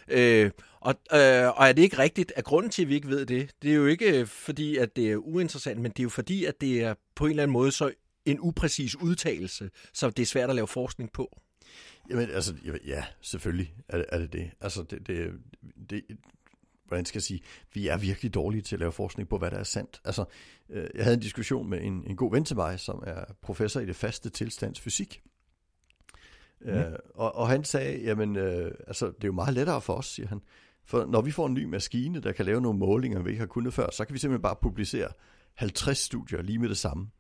Øh, 0.09 0.51
og, 0.81 0.95
øh, 1.13 1.49
og 1.59 1.69
er 1.69 1.73
det 1.73 1.83
ikke 1.83 1.99
rigtigt, 1.99 2.33
at 2.37 2.45
grunden 2.45 2.71
til, 2.71 2.83
at 2.83 2.89
vi 2.89 2.95
ikke 2.95 3.09
ved 3.09 3.27
det, 3.27 3.51
det 3.63 3.71
er 3.71 3.75
jo 3.75 3.87
ikke 3.87 4.27
fordi, 4.27 4.77
at 4.77 4.97
det 4.97 5.13
er 5.13 5.17
uinteressant, 5.17 5.81
men 5.81 5.91
det 5.91 5.99
er 5.99 6.03
jo 6.03 6.09
fordi, 6.09 6.45
at 6.45 6.61
det 6.61 6.83
er 6.83 6.95
på 7.15 7.25
en 7.25 7.31
eller 7.31 7.43
anden 7.43 7.53
måde 7.53 7.73
så 7.73 7.93
en 8.25 8.39
upræcis 8.41 8.97
udtalelse, 8.97 9.71
så 9.93 10.11
det 10.11 10.23
er 10.23 10.27
svært 10.27 10.49
at 10.49 10.55
lave 10.55 10.69
forskning 10.69 11.13
på. 11.13 11.39
Jamen, 12.11 12.31
altså, 12.31 12.55
ja, 12.87 13.05
selvfølgelig 13.21 13.75
er 13.89 13.99
det 13.99 14.07
er 14.09 14.19
det. 14.19 14.33
det. 14.33 14.51
Altså, 14.61 14.83
det, 14.83 15.07
det, 15.07 15.33
det, 15.91 16.03
hvordan 16.93 17.05
skal 17.05 17.19
jeg 17.19 17.23
sige, 17.23 17.41
vi 17.75 17.89
er 17.89 17.97
virkelig 17.97 18.35
dårlige 18.35 18.63
til 18.63 18.77
at 18.77 18.81
lave 18.81 18.93
forskning 18.93 19.29
på, 19.29 19.39
hvad 19.39 19.51
der 19.51 19.57
er 19.57 19.65
sandt. 19.65 20.01
Altså, 20.05 20.25
øh, 20.71 20.89
jeg 20.95 21.05
havde 21.05 21.15
en 21.15 21.21
diskussion 21.21 21.71
med 21.71 21.81
en, 21.83 22.05
en 22.07 22.17
god 22.17 22.31
ven 22.31 22.45
til 22.45 22.57
mig, 22.57 22.81
som 22.81 23.03
er 23.07 23.25
professor 23.43 23.81
i 23.81 23.87
det 23.87 23.97
faste 23.97 24.31
tilstands 24.31 24.81
fysik. 24.81 25.23
Mm. 26.61 26.69
Øh, 26.69 26.93
og, 27.15 27.35
og 27.35 27.49
han 27.49 27.65
sagde, 27.65 28.03
jamen, 28.03 28.37
øh, 28.37 28.71
altså, 28.87 29.07
det 29.07 29.25
er 29.25 29.29
jo 29.29 29.33
meget 29.33 29.55
lettere 29.55 29.81
for 29.81 29.95
os, 29.95 30.07
siger 30.07 30.29
han. 30.29 30.41
For 30.85 31.07
når 31.07 31.21
vi 31.21 31.31
får 31.31 31.47
en 31.47 31.55
ny 31.55 31.65
maskine, 31.65 32.21
der 32.21 32.33
kan 32.33 32.47
lave 32.47 32.61
nogle 32.61 32.79
målinger, 32.79 33.23
vi 33.23 33.31
ikke 33.31 33.41
har 33.41 33.47
kunnet 33.47 33.75
før, 33.75 33.91
så 33.93 34.05
kan 34.05 34.15
vi 34.15 34.19
simpelthen 34.19 34.43
bare 34.43 34.57
publicere 34.63 35.09
50 35.55 35.99
studier 35.99 36.43
lige 36.43 36.59
med 36.59 36.69
det 36.69 36.79
samme. 36.79 37.11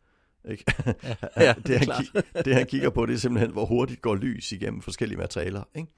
Ikke? 0.48 0.64
Ja, 0.86 0.94
ja, 1.44 1.54
det, 1.66 1.78
han, 1.78 2.22
det 2.44 2.54
han 2.54 2.66
kigger 2.66 2.90
på, 2.90 3.06
det 3.06 3.14
er 3.14 3.18
simpelthen, 3.18 3.52
hvor 3.52 3.64
hurtigt 3.64 4.02
går 4.02 4.14
lys 4.14 4.52
igennem 4.52 4.82
forskellige 4.82 5.18
materialer. 5.18 5.62
Ikke? 5.74 5.92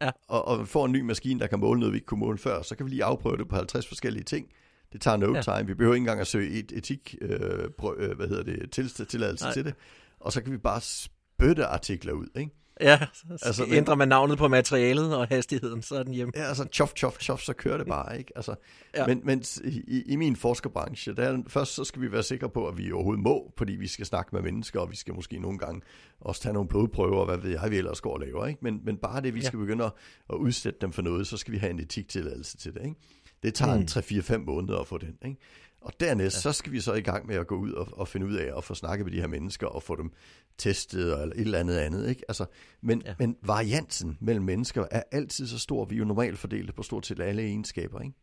Ja. 0.00 0.10
og, 0.28 0.48
og 0.48 0.68
får 0.68 0.86
en 0.86 0.92
ny 0.92 1.00
maskine, 1.00 1.40
der 1.40 1.46
kan 1.46 1.60
måle 1.60 1.80
noget, 1.80 1.92
vi 1.92 1.96
ikke 1.96 2.06
kunne 2.06 2.20
måle 2.20 2.38
før, 2.38 2.62
så 2.62 2.76
kan 2.76 2.86
vi 2.86 2.90
lige 2.90 3.04
afprøve 3.04 3.36
det 3.36 3.48
på 3.48 3.56
50 3.56 3.86
forskellige 3.86 4.24
ting. 4.24 4.46
Det 4.92 5.00
tager 5.00 5.16
no 5.16 5.34
ja. 5.34 5.42
time. 5.42 5.66
Vi 5.66 5.74
behøver 5.74 5.94
ikke 5.94 6.02
engang 6.02 6.20
at 6.20 6.26
søge 6.26 6.50
et 6.50 6.72
etik, 6.72 7.14
øh, 7.20 7.70
prøv, 7.78 7.96
øh, 7.98 8.16
hvad 8.16 8.28
hedder 8.28 8.42
det, 8.42 8.70
til, 8.70 9.06
tilladelse 9.06 9.52
til 9.52 9.64
det. 9.64 9.74
Og 10.20 10.32
så 10.32 10.42
kan 10.42 10.52
vi 10.52 10.58
bare 10.58 10.80
spytte 10.80 11.66
artikler 11.66 12.12
ud, 12.12 12.26
ikke? 12.36 12.50
Ja, 12.80 12.98
så 13.36 13.46
altså, 13.46 13.64
ændrer 13.68 13.94
man 13.94 14.08
navnet 14.08 14.38
på 14.38 14.48
materialet 14.48 15.16
og 15.16 15.26
hastigheden, 15.26 15.82
så 15.82 15.94
er 15.94 16.02
den 16.02 16.14
hjemme. 16.14 16.32
Ja, 16.36 16.42
altså 16.42 16.66
chof, 16.72 16.92
chof, 16.96 17.18
chof, 17.20 17.40
så 17.40 17.52
kører 17.52 17.78
det 17.78 17.86
bare, 17.86 18.18
ikke? 18.18 18.32
Altså, 18.36 18.54
ja. 18.94 19.06
Men, 19.06 19.20
men 19.24 19.42
i, 19.64 20.02
i 20.06 20.16
min 20.16 20.36
forskerbranche, 20.36 21.14
der, 21.14 21.42
først 21.48 21.74
så 21.74 21.84
skal 21.84 22.02
vi 22.02 22.12
være 22.12 22.22
sikre 22.22 22.48
på, 22.48 22.68
at 22.68 22.78
vi 22.78 22.92
overhovedet 22.92 23.22
må, 23.22 23.52
fordi 23.58 23.72
vi 23.72 23.86
skal 23.86 24.06
snakke 24.06 24.30
med 24.32 24.42
mennesker, 24.42 24.80
og 24.80 24.90
vi 24.90 24.96
skal 24.96 25.14
måske 25.14 25.38
nogle 25.38 25.58
gange 25.58 25.80
også 26.20 26.42
tage 26.42 26.52
nogle 26.52 26.68
blodprøver, 26.68 27.16
og 27.16 27.26
hvad 27.26 27.38
ved 27.38 27.50
jeg, 27.50 27.70
vi 27.70 27.76
ellers 27.76 28.00
går 28.00 28.12
og 28.12 28.20
laver, 28.20 28.46
ikke? 28.46 28.60
Men, 28.62 28.80
men 28.84 28.96
bare 28.96 29.22
det, 29.22 29.34
vi 29.34 29.40
ja. 29.40 29.46
skal 29.46 29.58
begynde 29.58 29.84
at, 29.84 29.92
at 30.30 30.34
udsætte 30.34 30.78
dem 30.80 30.92
for 30.92 31.02
noget, 31.02 31.26
så 31.26 31.36
skal 31.36 31.52
vi 31.52 31.58
have 31.58 31.70
en 31.70 31.80
etiktilladelse 31.80 32.56
til 32.56 32.74
det, 32.74 32.80
ikke? 32.84 32.96
Det 33.42 33.54
tager 33.54 33.74
mm. 33.74 33.80
en 33.80 33.88
3-4-5 33.88 34.36
måneder 34.36 34.78
at 34.78 34.86
få 34.86 34.98
den, 34.98 35.16
ikke? 35.24 35.40
Og 35.80 35.92
dernæst, 36.00 36.36
ja. 36.36 36.40
så 36.40 36.52
skal 36.52 36.72
vi 36.72 36.80
så 36.80 36.94
i 36.94 37.00
gang 37.00 37.26
med 37.26 37.36
at 37.36 37.46
gå 37.46 37.56
ud 37.56 37.72
og, 37.72 37.88
og 37.92 38.08
finde 38.08 38.26
ud 38.26 38.34
af 38.34 38.56
at 38.56 38.64
få 38.64 38.74
snakket 38.74 39.06
med 39.06 39.12
de 39.12 39.20
her 39.20 39.26
mennesker 39.26 39.66
og 39.66 39.82
få 39.82 39.96
dem 39.96 40.12
testet 40.58 41.12
eller 41.12 41.34
et 41.34 41.40
eller 41.40 41.58
andet 41.58 41.76
andet. 41.76 42.08
Ikke? 42.08 42.22
Altså, 42.28 42.46
men, 42.80 43.02
ja. 43.06 43.14
men 43.18 43.36
variansen 43.42 44.18
mellem 44.20 44.44
mennesker 44.44 44.86
er 44.90 45.02
altid 45.12 45.46
så 45.46 45.58
stor. 45.58 45.84
Vi 45.84 45.94
er 45.94 45.98
jo 45.98 46.04
normalt 46.04 46.38
fordelt 46.38 46.74
på 46.74 46.82
stort 46.82 47.06
set 47.06 47.20
alle 47.20 47.42
egenskaber. 47.42 48.00
Ikke? 48.00 48.14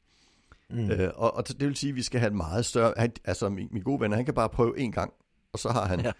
Mm. 0.69 0.91
Øh, 0.91 1.11
og, 1.15 1.35
og 1.35 1.47
det 1.47 1.67
vil 1.67 1.75
sige, 1.75 1.89
at 1.89 1.95
vi 1.95 2.03
skal 2.03 2.19
have 2.19 2.27
et 2.27 2.35
meget 2.35 2.65
større... 2.65 2.93
Han, 2.97 3.11
altså, 3.25 3.49
min, 3.49 3.67
min 3.71 3.83
gode 3.83 4.01
ven, 4.01 4.11
han 4.11 4.25
kan 4.25 4.33
bare 4.33 4.49
prøve 4.49 4.79
en 4.79 4.91
gang, 4.91 5.13
og 5.53 5.59
så 5.59 5.69
har 5.69 5.85
han... 5.85 5.99
Ja. 5.99 6.11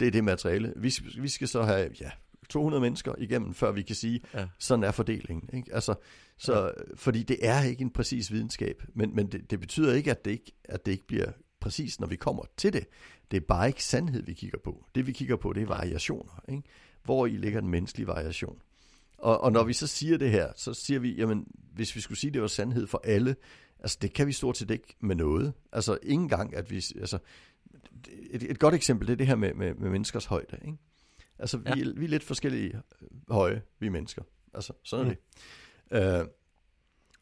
Det 0.00 0.06
er 0.06 0.10
det 0.10 0.24
materiale. 0.24 0.72
Vi, 0.76 0.94
vi 1.20 1.28
skal 1.28 1.48
så 1.48 1.62
have 1.62 1.90
ja, 2.00 2.10
200 2.50 2.80
mennesker 2.80 3.14
igennem, 3.18 3.54
før 3.54 3.72
vi 3.72 3.82
kan 3.82 3.96
sige, 3.96 4.20
ja. 4.34 4.46
sådan 4.58 4.84
er 4.84 4.90
fordelingen. 4.90 5.50
Ikke? 5.52 5.74
Altså, 5.74 5.94
så, 6.38 6.64
ja. 6.64 6.70
Fordi 6.94 7.22
det 7.22 7.38
er 7.42 7.62
ikke 7.62 7.82
en 7.82 7.90
præcis 7.90 8.32
videnskab, 8.32 8.82
men, 8.94 9.14
men 9.14 9.26
det, 9.26 9.50
det 9.50 9.60
betyder 9.60 9.94
ikke 9.94 10.10
at, 10.10 10.24
det 10.24 10.30
ikke, 10.30 10.52
at 10.64 10.86
det 10.86 10.92
ikke 10.92 11.06
bliver 11.06 11.32
præcis, 11.60 12.00
når 12.00 12.06
vi 12.06 12.16
kommer 12.16 12.42
til 12.56 12.72
det. 12.72 12.86
Det 13.30 13.36
er 13.36 13.40
bare 13.48 13.68
ikke 13.68 13.84
sandhed, 13.84 14.22
vi 14.22 14.32
kigger 14.32 14.58
på. 14.64 14.84
Det 14.94 15.06
vi 15.06 15.12
kigger 15.12 15.36
på, 15.36 15.52
det 15.52 15.62
er 15.62 15.66
variationer. 15.66 16.44
Ikke? 16.48 16.62
Hvor 17.04 17.26
i 17.26 17.30
ligger 17.30 17.60
den 17.60 17.70
menneskelige 17.70 18.06
variation. 18.06 18.58
Og, 19.18 19.40
og 19.40 19.52
når 19.52 19.64
vi 19.64 19.72
så 19.72 19.86
siger 19.86 20.18
det 20.18 20.30
her, 20.30 20.52
så 20.56 20.74
siger 20.74 21.00
vi, 21.00 21.14
jamen, 21.14 21.46
hvis 21.74 21.96
vi 21.96 22.00
skulle 22.00 22.18
sige, 22.18 22.30
det 22.30 22.42
var 22.42 22.48
sandhed 22.48 22.86
for 22.86 23.00
alle, 23.04 23.36
altså 23.80 23.98
det 24.02 24.12
kan 24.12 24.26
vi 24.26 24.32
stort 24.32 24.56
set 24.56 24.70
ikke 24.70 24.96
med 25.00 25.16
noget. 25.16 25.52
Altså 25.72 25.98
ingen 26.02 26.28
gang, 26.28 26.56
at 26.56 26.70
vi, 26.70 26.76
altså, 27.00 27.18
et, 28.30 28.42
et 28.42 28.58
godt 28.58 28.74
eksempel, 28.74 29.06
det 29.06 29.12
er 29.12 29.16
det 29.16 29.26
her 29.26 29.36
med, 29.36 29.54
med, 29.54 29.74
med 29.74 29.90
menneskers 29.90 30.24
højde. 30.24 30.58
Ikke? 30.64 30.78
Altså, 31.40 31.56
vi, 31.56 31.64
ja. 31.66 31.90
vi 31.96 32.04
er 32.04 32.08
lidt 32.08 32.22
forskellige 32.22 32.80
øh, 33.02 33.08
høje, 33.28 33.62
vi 33.78 33.88
mennesker. 33.88 34.22
Altså, 34.54 34.72
sådan 34.82 35.06
er 35.06 35.10
mm. 35.10 35.16
det. 35.90 36.20
Uh, 36.20 36.28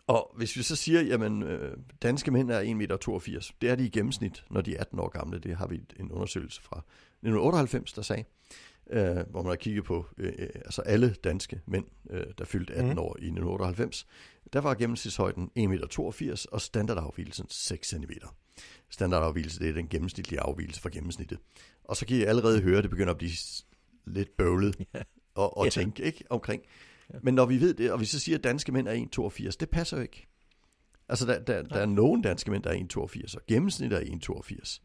og 0.08 0.32
hvis 0.36 0.56
vi 0.56 0.62
så 0.62 0.76
siger, 0.76 1.02
jamen, 1.02 1.42
øh, 1.42 1.76
danske 2.02 2.30
mænd 2.30 2.50
er 2.50 2.62
1,82 2.62 2.74
meter, 2.74 3.52
det 3.60 3.70
er 3.70 3.74
de 3.74 3.86
i 3.86 3.88
gennemsnit, 3.88 4.44
når 4.50 4.60
de 4.60 4.76
er 4.76 4.80
18 4.80 4.98
år 4.98 5.08
gamle. 5.08 5.38
Det 5.38 5.56
har 5.56 5.66
vi 5.66 5.80
en 6.00 6.12
undersøgelse 6.12 6.62
fra 6.62 6.76
1998, 6.76 7.92
der 7.92 8.02
sagde, 8.02 8.24
øh, 8.90 9.16
hvor 9.30 9.42
man 9.42 9.50
har 9.50 9.56
kigget 9.56 9.84
på 9.84 10.06
øh, 10.18 10.32
altså 10.54 10.82
alle 10.82 11.14
danske 11.24 11.60
mænd, 11.66 11.84
øh, 12.10 12.26
der 12.38 12.44
fyldte 12.44 12.74
18 12.74 12.92
mm. 12.92 12.98
år 12.98 13.16
i 13.18 13.24
1998. 13.24 14.06
Der 14.52 14.60
var 14.60 14.74
gennemsnitshøjden 14.74 15.50
1,82 15.58 15.68
meter, 15.68 16.46
og 16.52 16.60
standardafvielsen 16.60 17.46
6 17.48 17.88
cm. 17.88 18.10
Standardafvielse, 18.90 19.60
det 19.60 19.68
er 19.68 19.72
den 19.72 19.88
gennemsnitlige 19.88 20.40
afvielse 20.40 20.80
fra 20.80 20.90
gennemsnittet. 20.92 21.38
Og 21.84 21.96
så 21.96 22.06
kan 22.06 22.16
I 22.16 22.22
allerede 22.22 22.60
høre, 22.60 22.78
at 22.78 22.82
det 22.82 22.90
begynder 22.90 23.12
at 23.12 23.18
blive 23.18 23.32
lidt 24.08 24.36
bøvlet 24.36 24.76
og 25.34 25.64
yeah. 25.64 25.72
tænke 25.72 26.02
ikke, 26.02 26.24
omkring. 26.30 26.62
Ja. 27.14 27.18
Men 27.22 27.34
når 27.34 27.46
vi 27.46 27.60
ved 27.60 27.74
det, 27.74 27.92
og 27.92 28.00
vi 28.00 28.04
så 28.04 28.20
siger, 28.20 28.38
at 28.38 28.44
danske 28.44 28.72
mænd 28.72 28.88
er 28.88 28.94
1,82, 29.50 29.56
det 29.60 29.70
passer 29.70 29.96
jo 29.96 30.02
ikke. 30.02 30.28
Altså, 31.08 31.26
der, 31.26 31.38
der, 31.38 31.62
der 31.62 31.80
er 31.80 31.86
nogen 31.86 32.22
danske 32.22 32.50
mænd, 32.50 32.62
der 32.62 32.70
er 32.70 33.06
1,82, 33.06 33.36
og 33.36 33.42
gennemsnittet 33.46 33.98
er 33.98 34.32
1,82. 34.32 34.80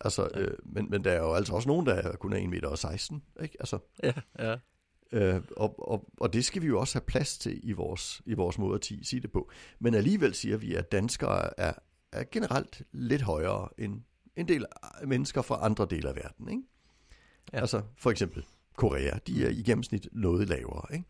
Altså, 0.00 0.28
ja. 0.34 0.40
øh, 0.40 0.58
men, 0.64 0.90
men 0.90 1.04
der 1.04 1.12
er 1.12 1.18
jo 1.18 1.34
altså 1.34 1.54
også 1.54 1.68
nogen, 1.68 1.86
der 1.86 2.16
kun 2.16 2.32
er 2.32 2.38
1,16 2.38 2.46
meter, 2.48 3.42
ikke? 3.42 3.56
Altså, 3.60 3.78
ja, 4.02 4.12
ja. 4.38 4.56
Øh, 5.12 5.42
og, 5.56 5.90
og, 5.90 6.10
og 6.16 6.32
det 6.32 6.44
skal 6.44 6.62
vi 6.62 6.66
jo 6.66 6.80
også 6.80 6.94
have 6.94 7.06
plads 7.06 7.38
til 7.38 7.60
i 7.62 7.72
vores, 7.72 8.22
i 8.26 8.34
vores 8.34 8.58
måde 8.58 8.74
at 8.74 8.84
sige 8.84 9.20
det 9.20 9.32
på. 9.32 9.50
Men 9.78 9.94
alligevel 9.94 10.34
siger 10.34 10.56
vi, 10.56 10.74
at 10.74 10.92
danskere 10.92 11.60
er, 11.60 11.72
er 12.12 12.24
generelt 12.32 12.82
lidt 12.92 13.22
højere 13.22 13.68
end 13.78 14.02
en 14.36 14.48
del 14.48 14.66
mennesker 15.04 15.42
fra 15.42 15.64
andre 15.64 15.86
dele 15.90 16.08
af 16.08 16.16
verden. 16.16 16.48
Ikke? 16.48 16.62
Ja. 17.52 17.60
Altså 17.60 17.82
for 17.98 18.10
eksempel 18.10 18.44
Korea, 18.78 19.18
de 19.26 19.44
er 19.44 19.48
i 19.48 19.62
gennemsnit 19.62 20.08
noget 20.12 20.48
lavere. 20.48 20.94
Ikke? 20.94 21.04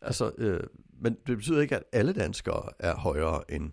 Altså, 0.00 0.32
øh, 0.38 0.60
men 1.00 1.16
det 1.26 1.36
betyder 1.36 1.60
ikke, 1.60 1.76
at 1.76 1.82
alle 1.92 2.12
danskere 2.12 2.68
er 2.78 2.94
højere 2.96 3.50
end, 3.50 3.72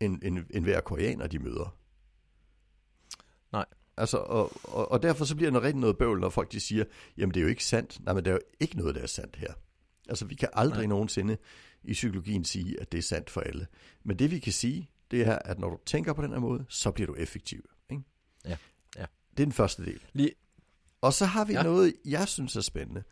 end, 0.00 0.22
end, 0.22 0.38
end 0.50 0.64
hver 0.64 0.80
koreaner, 0.80 1.26
de 1.26 1.38
møder. 1.38 1.76
Nej. 3.52 3.64
Altså, 3.96 4.16
og, 4.16 4.52
og, 4.64 4.90
og 4.92 5.02
derfor 5.02 5.24
så 5.24 5.36
bliver 5.36 5.50
det 5.50 5.62
rigtig 5.62 5.80
noget 5.80 5.98
bøvl, 5.98 6.20
når 6.20 6.28
folk 6.28 6.52
de 6.52 6.60
siger, 6.60 6.84
jamen 7.16 7.34
det 7.34 7.40
er 7.40 7.44
jo 7.44 7.48
ikke 7.48 7.64
sandt. 7.64 8.04
Nej, 8.04 8.14
men 8.14 8.24
det 8.24 8.30
er 8.30 8.34
jo 8.34 8.40
ikke 8.60 8.76
noget, 8.76 8.94
der 8.94 9.02
er 9.02 9.06
sandt 9.06 9.36
her. 9.36 9.52
Altså, 10.08 10.24
vi 10.24 10.34
kan 10.34 10.48
aldrig 10.52 10.86
Nej. 10.86 10.86
nogensinde 10.86 11.36
i 11.82 11.92
psykologien 11.92 12.44
sige, 12.44 12.80
at 12.80 12.92
det 12.92 12.98
er 12.98 13.02
sandt 13.02 13.30
for 13.30 13.40
alle. 13.40 13.66
Men 14.04 14.18
det 14.18 14.30
vi 14.30 14.38
kan 14.38 14.52
sige, 14.52 14.90
det 15.10 15.26
er, 15.26 15.38
at 15.38 15.58
når 15.58 15.70
du 15.70 15.78
tænker 15.86 16.12
på 16.12 16.22
den 16.22 16.32
her 16.32 16.38
måde, 16.38 16.64
så 16.68 16.90
bliver 16.90 17.06
du 17.06 17.14
effektiv. 17.14 17.70
Ikke? 17.90 18.02
Ja. 18.44 18.56
ja. 18.96 19.06
Det 19.30 19.42
er 19.42 19.46
den 19.46 19.52
første 19.52 19.84
del. 19.84 20.00
Lige... 20.12 20.30
Og 21.00 21.12
så 21.12 21.24
har 21.24 21.44
vi 21.44 21.52
ja. 21.52 21.62
noget, 21.62 21.94
jeg 22.04 22.28
synes 22.28 22.56
er 22.56 22.60
spændende. 22.60 23.02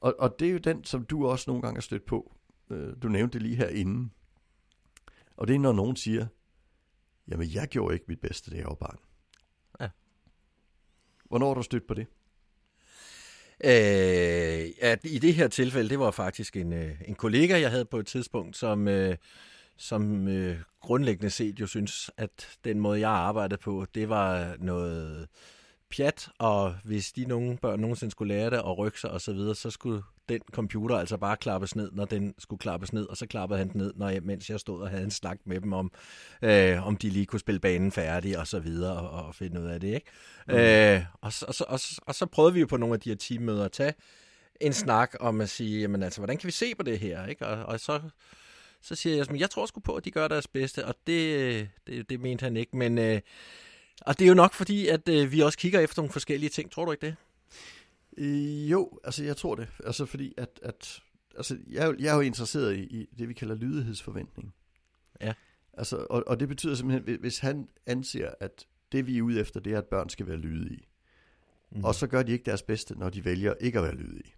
Og, 0.00 0.14
og 0.18 0.36
det 0.38 0.48
er 0.48 0.52
jo 0.52 0.58
den, 0.58 0.84
som 0.84 1.04
du 1.04 1.26
også 1.26 1.44
nogle 1.50 1.62
gange 1.62 1.76
har 1.76 1.82
stødt 1.82 2.06
på. 2.06 2.32
Øh, 2.70 2.94
du 3.02 3.08
nævnte 3.08 3.32
det 3.38 3.42
lige 3.42 3.56
herinde. 3.56 4.10
Og 5.36 5.48
det 5.48 5.54
er, 5.54 5.58
når 5.58 5.72
nogen 5.72 5.96
siger, 5.96 6.26
jamen 7.28 7.54
jeg 7.54 7.68
gjorde 7.68 7.94
ikke 7.94 8.06
mit 8.08 8.20
bedste, 8.20 8.50
da 8.50 8.56
jeg 8.56 8.66
var 8.66 8.74
barn. 8.74 8.98
Ja. 9.80 9.88
Hvornår 11.24 11.46
har 11.46 11.54
du 11.54 11.62
stødt 11.62 11.86
på 11.86 11.94
det? 11.94 12.06
Øh, 13.64 14.70
at 14.80 15.00
I 15.04 15.18
det 15.18 15.34
her 15.34 15.48
tilfælde, 15.48 15.88
det 15.88 15.98
var 15.98 16.10
faktisk 16.10 16.56
en, 16.56 16.72
øh, 16.72 17.00
en 17.08 17.14
kollega, 17.14 17.60
jeg 17.60 17.70
havde 17.70 17.84
på 17.84 17.98
et 17.98 18.06
tidspunkt, 18.06 18.56
som, 18.56 18.88
øh, 18.88 19.16
som 19.76 20.28
øh, 20.28 20.58
grundlæggende 20.80 21.30
set 21.30 21.60
jo 21.60 21.66
synes, 21.66 22.10
at 22.16 22.58
den 22.64 22.80
måde, 22.80 23.00
jeg 23.00 23.10
arbejdede 23.10 23.60
på, 23.60 23.86
det 23.94 24.08
var 24.08 24.56
noget 24.58 25.28
pjat, 25.90 26.28
og 26.38 26.74
hvis 26.84 27.12
de 27.12 27.24
nogen 27.24 27.58
børn 27.58 27.80
nogensinde 27.80 28.10
skulle 28.10 28.34
lære 28.34 28.50
det 28.50 28.62
og 28.62 28.78
rykke 28.78 29.00
sig 29.00 29.10
osv., 29.10 29.36
så, 29.38 29.54
så 29.54 29.70
skulle 29.70 30.02
den 30.28 30.40
computer 30.52 30.96
altså 30.96 31.16
bare 31.16 31.36
klappes 31.36 31.76
ned, 31.76 31.90
når 31.92 32.04
den 32.04 32.34
skulle 32.38 32.60
klappes 32.60 32.92
ned, 32.92 33.06
og 33.06 33.16
så 33.16 33.26
klappede 33.26 33.58
han 33.58 33.68
den 33.68 33.80
ned, 33.80 33.92
når 33.96 34.08
jeg, 34.08 34.22
mens 34.22 34.50
jeg 34.50 34.60
stod 34.60 34.82
og 34.82 34.90
havde 34.90 35.04
en 35.04 35.10
snak 35.10 35.38
med 35.44 35.60
dem 35.60 35.72
om, 35.72 35.92
øh, 36.42 36.86
om 36.86 36.96
de 36.96 37.10
lige 37.10 37.26
kunne 37.26 37.40
spille 37.40 37.60
banen 37.60 37.92
færdig 37.92 38.38
og 38.38 38.46
så 38.46 38.58
videre, 38.58 38.96
og, 38.96 39.26
og 39.26 39.34
finde 39.34 39.60
ud 39.60 39.66
af 39.66 39.80
det, 39.80 39.94
ikke? 39.94 40.06
Mm. 40.48 40.54
Øh, 40.54 41.04
og, 41.20 41.32
og, 41.42 41.54
og, 41.58 41.66
og, 41.68 41.80
og 42.06 42.14
så 42.14 42.26
prøvede 42.26 42.54
vi 42.54 42.60
jo 42.60 42.66
på 42.66 42.76
nogle 42.76 42.94
af 42.94 43.00
de 43.00 43.08
her 43.08 43.16
teammøder 43.16 43.64
at 43.64 43.72
tage 43.72 43.94
en 44.60 44.72
snak 44.72 45.14
om 45.20 45.40
at 45.40 45.50
sige, 45.50 45.80
jamen 45.80 46.02
altså, 46.02 46.20
hvordan 46.20 46.36
kan 46.36 46.46
vi 46.46 46.52
se 46.52 46.74
på 46.74 46.82
det 46.82 46.98
her, 46.98 47.26
ikke? 47.26 47.46
Og, 47.46 47.66
og 47.66 47.80
så, 47.80 48.00
så 48.82 48.94
siger 48.94 49.16
jeg, 49.16 49.40
jeg 49.40 49.50
tror 49.50 49.66
sgu 49.66 49.80
på, 49.80 49.94
at 49.94 50.04
de 50.04 50.10
gør 50.10 50.28
deres 50.28 50.46
bedste, 50.46 50.86
og 50.86 50.94
det, 51.06 51.68
det, 51.86 52.10
det 52.10 52.20
mente 52.20 52.42
han 52.42 52.56
ikke, 52.56 52.76
men... 52.76 52.98
Øh, 52.98 53.20
og 54.00 54.18
det 54.18 54.24
er 54.24 54.28
jo 54.28 54.34
nok 54.34 54.54
fordi, 54.54 54.86
at 54.86 55.08
øh, 55.08 55.32
vi 55.32 55.40
også 55.40 55.58
kigger 55.58 55.80
efter 55.80 56.02
nogle 56.02 56.12
forskellige 56.12 56.50
ting. 56.50 56.70
Tror 56.70 56.84
du 56.84 56.92
ikke 56.92 57.06
det? 57.06 57.16
Øh, 58.16 58.70
jo, 58.70 58.98
altså 59.04 59.24
jeg 59.24 59.36
tror 59.36 59.54
det. 59.54 59.68
Altså 59.84 60.06
fordi, 60.06 60.34
at, 60.36 60.60
at 60.62 61.02
altså, 61.36 61.58
jeg, 61.68 61.94
jeg 61.98 62.10
er 62.10 62.14
jo 62.14 62.20
interesseret 62.20 62.76
i, 62.76 62.82
i 62.82 63.08
det, 63.18 63.28
vi 63.28 63.34
kalder 63.34 63.54
lydighedsforventning. 63.54 64.54
Ja. 65.20 65.32
Altså, 65.72 66.06
og, 66.10 66.24
og 66.26 66.40
det 66.40 66.48
betyder 66.48 66.74
simpelthen, 66.74 67.20
hvis 67.20 67.38
han 67.38 67.68
anser, 67.86 68.30
at 68.40 68.66
det 68.92 69.06
vi 69.06 69.18
er 69.18 69.22
ude 69.22 69.40
efter, 69.40 69.60
det 69.60 69.72
er, 69.72 69.78
at 69.78 69.86
børn 69.86 70.08
skal 70.08 70.26
være 70.26 70.36
lydige. 70.36 70.82
Mm. 71.70 71.84
Og 71.84 71.94
så 71.94 72.06
gør 72.06 72.22
de 72.22 72.32
ikke 72.32 72.44
deres 72.44 72.62
bedste, 72.62 72.98
når 72.98 73.10
de 73.10 73.24
vælger 73.24 73.54
ikke 73.60 73.78
at 73.78 73.84
være 73.84 73.94
lydige. 73.94 74.34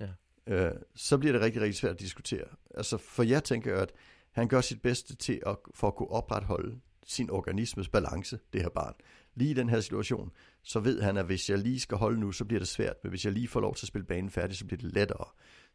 Ja. 0.00 0.08
Øh, 0.46 0.72
så 0.94 1.18
bliver 1.18 1.32
det 1.32 1.42
rigtig, 1.42 1.62
rigtig 1.62 1.76
svært 1.76 1.94
at 1.94 2.00
diskutere. 2.00 2.44
Altså, 2.74 2.96
for 2.96 3.22
jeg 3.22 3.44
tænker 3.44 3.76
at 3.76 3.92
han 4.32 4.48
gør 4.48 4.60
sit 4.60 4.82
bedste 4.82 5.16
til 5.16 5.42
at, 5.46 5.56
for 5.74 5.88
at 5.88 5.94
kunne 5.94 6.10
opretholde 6.10 6.80
sin 7.06 7.30
organismes 7.30 7.88
balance, 7.88 8.38
det 8.52 8.62
her 8.62 8.68
barn. 8.68 8.94
Lige 9.34 9.50
i 9.50 9.54
den 9.54 9.68
her 9.68 9.80
situation, 9.80 10.30
så 10.62 10.80
ved 10.80 11.02
han, 11.02 11.16
at 11.16 11.24
hvis 11.24 11.50
jeg 11.50 11.58
lige 11.58 11.80
skal 11.80 11.98
holde 11.98 12.20
nu, 12.20 12.32
så 12.32 12.44
bliver 12.44 12.60
det 12.60 12.68
svært, 12.68 12.96
men 13.02 13.10
hvis 13.10 13.24
jeg 13.24 13.32
lige 13.32 13.48
får 13.48 13.60
lov 13.60 13.74
til 13.74 13.84
at 13.84 13.88
spille 13.88 14.06
banen 14.06 14.30
færdig, 14.30 14.56
så 14.56 14.64
bliver 14.64 14.80
det 14.80 14.92
lettere. 14.92 15.24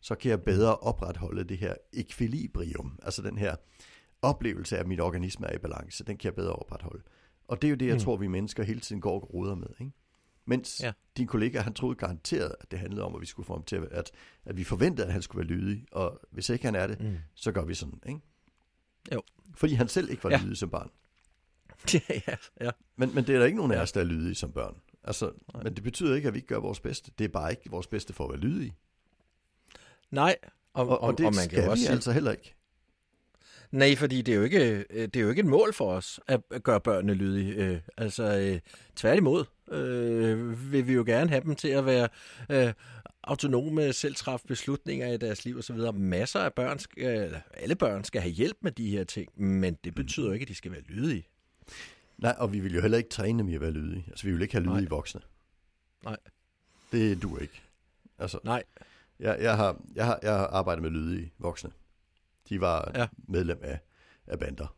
Så 0.01 0.15
kan 0.15 0.29
jeg 0.29 0.41
bedre 0.41 0.77
opretholde 0.77 1.43
det 1.43 1.57
her 1.57 1.75
equilibrium, 1.93 2.99
altså 3.03 3.21
den 3.21 3.37
her 3.37 3.55
oplevelse 4.21 4.75
af, 4.75 4.79
at 4.79 4.87
mit 4.87 5.01
organisme 5.01 5.47
er 5.47 5.55
i 5.55 5.57
balance, 5.57 6.03
den 6.03 6.17
kan 6.17 6.25
jeg 6.25 6.35
bedre 6.35 6.53
opretholde. 6.53 7.03
Og 7.47 7.61
det 7.61 7.67
er 7.67 7.69
jo 7.69 7.75
det, 7.75 7.87
jeg 7.87 7.95
mm. 7.95 7.99
tror, 7.99 8.17
vi 8.17 8.27
mennesker 8.27 8.63
hele 8.63 8.79
tiden 8.79 9.01
går 9.01 9.21
og 9.21 9.33
ruder 9.33 9.55
med. 9.55 9.67
Ikke? 9.79 9.91
Mens 10.45 10.81
ja. 10.83 10.91
din 11.17 11.27
kollega, 11.27 11.59
han 11.59 11.73
troede 11.73 11.95
garanteret, 11.95 12.55
at 12.59 12.71
det 12.71 12.79
handlede 12.79 13.03
om, 13.03 13.15
at 13.15 13.21
vi 13.21 13.25
skulle 13.25 13.45
få 13.45 13.53
ham 13.53 13.63
til 13.63 13.75
at, 13.75 13.83
at, 13.91 14.11
at 14.45 14.57
vi 14.57 14.63
forventede, 14.63 15.07
at 15.07 15.13
han 15.13 15.21
skulle 15.21 15.47
være 15.47 15.57
lydig, 15.57 15.85
og 15.91 16.19
hvis 16.31 16.49
ikke 16.49 16.65
han 16.65 16.75
er 16.75 16.87
det, 16.87 17.01
mm. 17.01 17.17
så 17.35 17.51
gør 17.51 17.65
vi 17.65 17.73
sådan, 17.73 17.99
ikke? 18.07 18.21
Jo. 19.13 19.21
Fordi 19.55 19.73
han 19.73 19.87
selv 19.87 20.09
ikke 20.09 20.23
var 20.23 20.29
ja. 20.29 20.41
lydig 20.43 20.57
som 20.57 20.69
barn. 20.69 20.89
ja, 22.27 22.35
ja. 22.61 22.71
Men, 22.95 23.15
men 23.15 23.27
det 23.27 23.35
er 23.35 23.39
der 23.39 23.45
ikke 23.45 23.57
nogen 23.57 23.71
af 23.71 23.81
os, 23.81 23.91
der 23.91 24.01
er 24.01 24.05
lydige 24.05 24.35
som 24.35 24.51
børn. 24.51 24.75
Altså, 25.03 25.31
men 25.63 25.75
det 25.75 25.83
betyder 25.83 26.15
ikke, 26.15 26.27
at 26.27 26.33
vi 26.33 26.37
ikke 26.37 26.47
gør 26.47 26.59
vores 26.59 26.79
bedste. 26.79 27.11
Det 27.17 27.25
er 27.25 27.29
bare 27.29 27.51
ikke 27.51 27.69
vores 27.69 27.87
bedste 27.87 28.13
for 28.13 28.23
at 28.23 28.29
være 28.29 28.39
lydige. 28.39 28.75
Nej, 30.11 30.35
og, 30.73 30.89
og, 30.89 31.01
og 31.01 31.17
det 31.17 31.25
og 31.25 31.35
man 31.35 31.49
kan 31.49 31.69
også 31.69 31.87
vi 31.87 31.93
altså 31.93 32.11
heller 32.11 32.31
ikke. 32.31 32.53
Nej, 33.71 33.95
fordi 33.95 34.21
det 34.21 34.31
er, 34.31 34.37
jo 34.37 34.43
ikke, 34.43 34.85
øh, 34.89 35.05
det 35.07 35.15
er 35.15 35.21
jo 35.21 35.29
ikke 35.29 35.39
et 35.39 35.45
mål 35.45 35.73
for 35.73 35.91
os 35.91 36.19
at 36.27 36.41
gøre 36.63 36.81
børnene 36.81 37.13
lydige. 37.13 37.53
Øh, 37.53 37.79
altså 37.97 38.23
øh, 38.23 38.59
tværtimod 38.95 39.45
øh, 39.71 40.71
vil 40.71 40.87
vi 40.87 40.93
jo 40.93 41.03
gerne 41.07 41.29
have 41.29 41.43
dem 41.43 41.55
til 41.55 41.67
at 41.67 41.85
være 41.85 42.07
øh, 42.49 42.73
autonome, 43.23 43.93
selv 43.93 44.15
træffe 44.15 44.47
beslutninger 44.47 45.07
i 45.07 45.17
deres 45.17 45.45
liv 45.45 45.57
osv. 45.57 45.77
Masser 45.93 46.39
af 46.39 46.53
børn, 46.53 46.79
skal, 46.79 47.41
alle 47.53 47.75
børn 47.75 48.03
skal 48.03 48.21
have 48.21 48.31
hjælp 48.31 48.57
med 48.61 48.71
de 48.71 48.89
her 48.89 49.03
ting, 49.03 49.41
men 49.43 49.77
det 49.83 49.95
betyder 49.95 50.27
jo 50.27 50.33
ikke, 50.33 50.43
at 50.43 50.49
de 50.49 50.55
skal 50.55 50.71
være 50.71 50.81
lydige. 50.81 51.27
Nej, 52.17 52.35
og 52.37 52.53
vi 52.53 52.59
vil 52.59 52.75
jo 52.75 52.81
heller 52.81 52.97
ikke 52.97 53.09
træne 53.09 53.39
dem 53.39 53.49
i 53.49 53.55
at 53.55 53.61
være 53.61 53.71
lydige. 53.71 54.05
Altså, 54.07 54.25
vi 54.25 54.31
vil 54.31 54.41
ikke 54.41 54.53
have 54.53 54.63
lydige 54.63 54.81
Nej. 54.81 54.89
voksne. 54.89 55.21
Nej. 56.03 56.17
Det 56.91 57.21
du 57.21 57.37
ikke. 57.37 57.61
Altså, 58.19 58.39
Nej. 58.43 58.63
Jeg, 59.19 59.37
jeg, 59.41 59.57
har, 59.57 59.81
jeg, 59.95 60.05
har, 60.05 60.19
jeg 60.21 60.33
har 60.33 60.47
arbejdet 60.47 60.81
med 60.83 60.91
lydige 60.91 61.33
voksne. 61.37 61.71
De 62.49 62.61
var 62.61 62.91
ja. 62.95 63.07
medlem 63.27 63.59
af, 63.63 63.79
af 64.27 64.39
bander. 64.39 64.75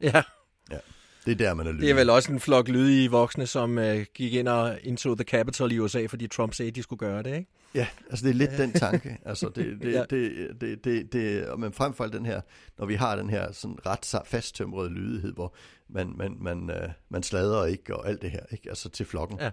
Ja. 0.00 0.22
Ja. 0.70 0.78
Det 1.24 1.32
er 1.32 1.36
der, 1.36 1.54
man 1.54 1.66
er 1.66 1.72
lydig. 1.72 1.82
Det 1.82 1.90
er 1.90 1.94
vel 1.94 2.10
også 2.10 2.32
en 2.32 2.40
flok 2.40 2.68
lydige 2.68 3.10
voksne, 3.10 3.46
som 3.46 3.78
uh, 3.78 4.00
gik 4.14 4.34
ind 4.34 4.48
og 4.48 4.78
into 4.82 5.14
the 5.14 5.24
capital 5.24 5.72
i 5.72 5.78
USA, 5.78 6.06
fordi 6.06 6.26
Trump 6.26 6.54
sagde, 6.54 6.68
at 6.68 6.74
de 6.74 6.82
skulle 6.82 6.98
gøre 6.98 7.22
det, 7.22 7.36
ikke? 7.36 7.50
Ja, 7.74 7.86
altså 8.10 8.24
det 8.24 8.30
er 8.30 8.34
lidt 8.34 8.50
den 8.58 8.72
tanke. 8.72 9.18
Altså 9.24 9.48
det, 9.48 9.82
det, 9.82 9.92
ja. 9.92 10.04
det, 10.10 10.60
det, 10.60 10.84
det, 10.84 11.12
det, 11.12 11.58
men 11.58 11.72
frem 11.72 11.94
for 11.94 12.04
alt 12.04 12.12
den 12.12 12.26
her, 12.26 12.40
når 12.78 12.86
vi 12.86 12.94
har 12.94 13.16
den 13.16 13.30
her 13.30 13.52
sådan 13.52 13.78
ret 13.86 14.26
fasttømrede 14.26 14.90
lydighed, 14.90 15.32
hvor 15.32 15.54
man, 15.88 16.12
man, 16.16 16.36
man, 16.40 16.62
uh, 16.62 16.90
man 17.08 17.22
slader 17.22 17.64
ikke 17.64 17.96
og 17.96 18.08
alt 18.08 18.22
det 18.22 18.30
her, 18.30 18.42
ikke? 18.50 18.68
Altså 18.68 18.88
til 18.88 19.06
flokken. 19.06 19.38
Ja. 19.40 19.50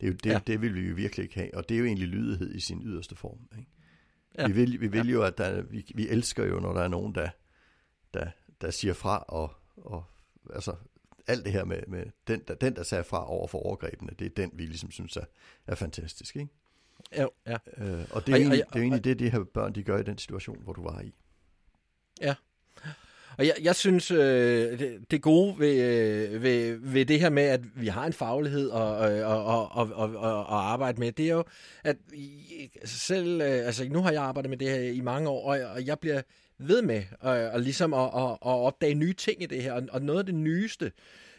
Det, 0.00 0.06
er 0.06 0.10
jo, 0.10 0.12
det, 0.12 0.30
ja. 0.30 0.40
det 0.46 0.62
vil 0.62 0.74
vi 0.74 0.80
jo 0.80 0.94
virkelig 0.94 1.24
ikke 1.24 1.34
have, 1.34 1.54
og 1.54 1.68
det 1.68 1.74
er 1.74 1.78
jo 1.78 1.84
egentlig 1.84 2.08
lydighed 2.08 2.54
i 2.54 2.60
sin 2.60 2.82
yderste 2.84 3.16
form, 3.16 3.38
ikke? 3.58 3.70
Ja. 4.38 4.46
Vi 4.46 4.52
vil, 4.52 4.80
vi 4.80 4.86
vil 4.86 5.06
ja. 5.06 5.12
jo, 5.12 5.22
at 5.22 5.38
der, 5.38 5.62
vi, 5.62 5.92
vi 5.94 6.08
elsker 6.08 6.44
jo, 6.44 6.60
når 6.60 6.72
der 6.72 6.80
er 6.80 6.88
nogen, 6.88 7.14
der, 7.14 7.28
der, 8.14 8.26
der 8.60 8.70
siger 8.70 8.94
fra, 8.94 9.24
og, 9.28 9.52
og 9.76 10.04
altså 10.54 10.74
alt 11.26 11.44
det 11.44 11.52
her 11.52 11.64
med, 11.64 11.82
med 11.86 12.04
den, 12.28 12.42
der, 12.48 12.54
den, 12.54 12.76
der 12.76 12.82
sagde 12.82 13.04
fra 13.04 13.30
over 13.30 13.46
for 13.46 13.58
overgrebene, 13.58 14.10
det 14.18 14.24
er 14.24 14.30
den, 14.36 14.50
vi 14.54 14.66
ligesom 14.66 14.90
synes 14.90 15.16
er, 15.16 15.24
er 15.66 15.74
fantastisk, 15.74 16.36
ikke? 16.36 16.48
Jo, 17.20 17.30
ja. 17.46 17.56
Øh, 17.76 18.04
og 18.10 18.26
det 18.26 18.32
er, 18.32 18.36
og, 18.36 18.40
egentlig, 18.40 18.66
og, 18.66 18.72
det 18.72 18.78
er 18.78 18.82
egentlig 18.82 19.04
det, 19.04 19.18
de 19.18 19.30
her 19.30 19.44
børn, 19.44 19.74
de 19.74 19.82
gør 19.82 19.98
i 19.98 20.02
den 20.02 20.18
situation, 20.18 20.62
hvor 20.62 20.72
du 20.72 20.82
var 20.82 21.00
i. 21.00 21.14
Ja. 22.20 22.34
Og 23.38 23.46
jeg, 23.46 23.54
jeg 23.62 23.76
synes, 23.76 24.10
øh, 24.10 24.78
det, 24.78 25.10
det 25.10 25.22
gode 25.22 25.58
ved, 25.58 25.82
øh, 25.82 26.42
ved, 26.42 26.78
ved 26.80 27.06
det 27.06 27.20
her 27.20 27.30
med, 27.30 27.42
at 27.42 27.60
vi 27.74 27.86
har 27.86 28.06
en 28.06 28.12
faglighed 28.12 28.68
og, 28.68 28.96
og, 28.96 29.44
og, 29.44 29.70
og, 29.72 30.14
og, 30.14 30.46
og 30.46 30.72
arbejde 30.72 31.00
med, 31.00 31.12
det 31.12 31.26
er 31.26 31.34
jo, 31.34 31.44
at 31.84 31.96
selv, 32.84 33.40
øh, 33.40 33.66
altså 33.66 33.88
nu 33.88 34.02
har 34.02 34.12
jeg 34.12 34.22
arbejdet 34.22 34.50
med 34.50 34.58
det 34.58 34.70
her 34.70 34.80
i 34.80 35.00
mange 35.00 35.28
år, 35.28 35.52
og, 35.52 35.60
og 35.60 35.86
jeg 35.86 35.98
bliver 35.98 36.22
ved 36.58 36.82
med 36.82 37.02
og, 37.20 37.32
og 37.32 37.60
ligesom 37.60 37.94
at, 37.94 38.10
at, 38.16 38.30
at 38.30 38.38
opdage 38.42 38.94
nye 38.94 39.12
ting 39.12 39.42
i 39.42 39.46
det 39.46 39.62
her. 39.62 39.72
Og, 39.72 39.82
og 39.90 40.02
noget 40.02 40.18
af 40.18 40.26
det 40.26 40.34
nyeste, 40.34 40.92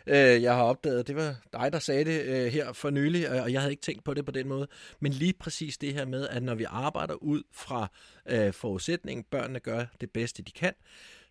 øh, 0.08 0.42
jeg 0.44 0.56
har 0.56 0.64
opdaget, 0.64 1.08
det 1.08 1.16
var 1.16 1.36
dig, 1.54 1.74
der 1.74 1.80
sagde 1.80 2.06
det 2.06 2.22
øh, 2.22 2.52
her 2.52 2.74
for 2.74 2.90
nylig, 2.90 3.42
og 3.44 3.54
jeg 3.54 3.62
havde 3.62 3.74
ikke 3.74 3.82
tænkt 3.82 4.04
på 4.04 4.14
det 4.14 4.26
på 4.26 4.32
den 4.32 4.48
måde. 4.48 4.68
Men 5.00 5.12
lige 5.12 5.34
præcis 5.34 5.78
det 5.78 5.94
her 5.94 6.06
med, 6.06 6.28
at 6.28 6.44
når 6.44 6.56
vi 6.56 6.66
arbejder 6.70 7.14
ud 7.14 7.44
fra 7.52 7.88
øh, 8.26 8.54
forudsætningen, 8.54 9.24
børnene 9.32 9.60
gør 9.60 9.86
det 10.02 10.12
bedste, 10.12 10.44
de 10.44 10.52
kan, 10.52 10.74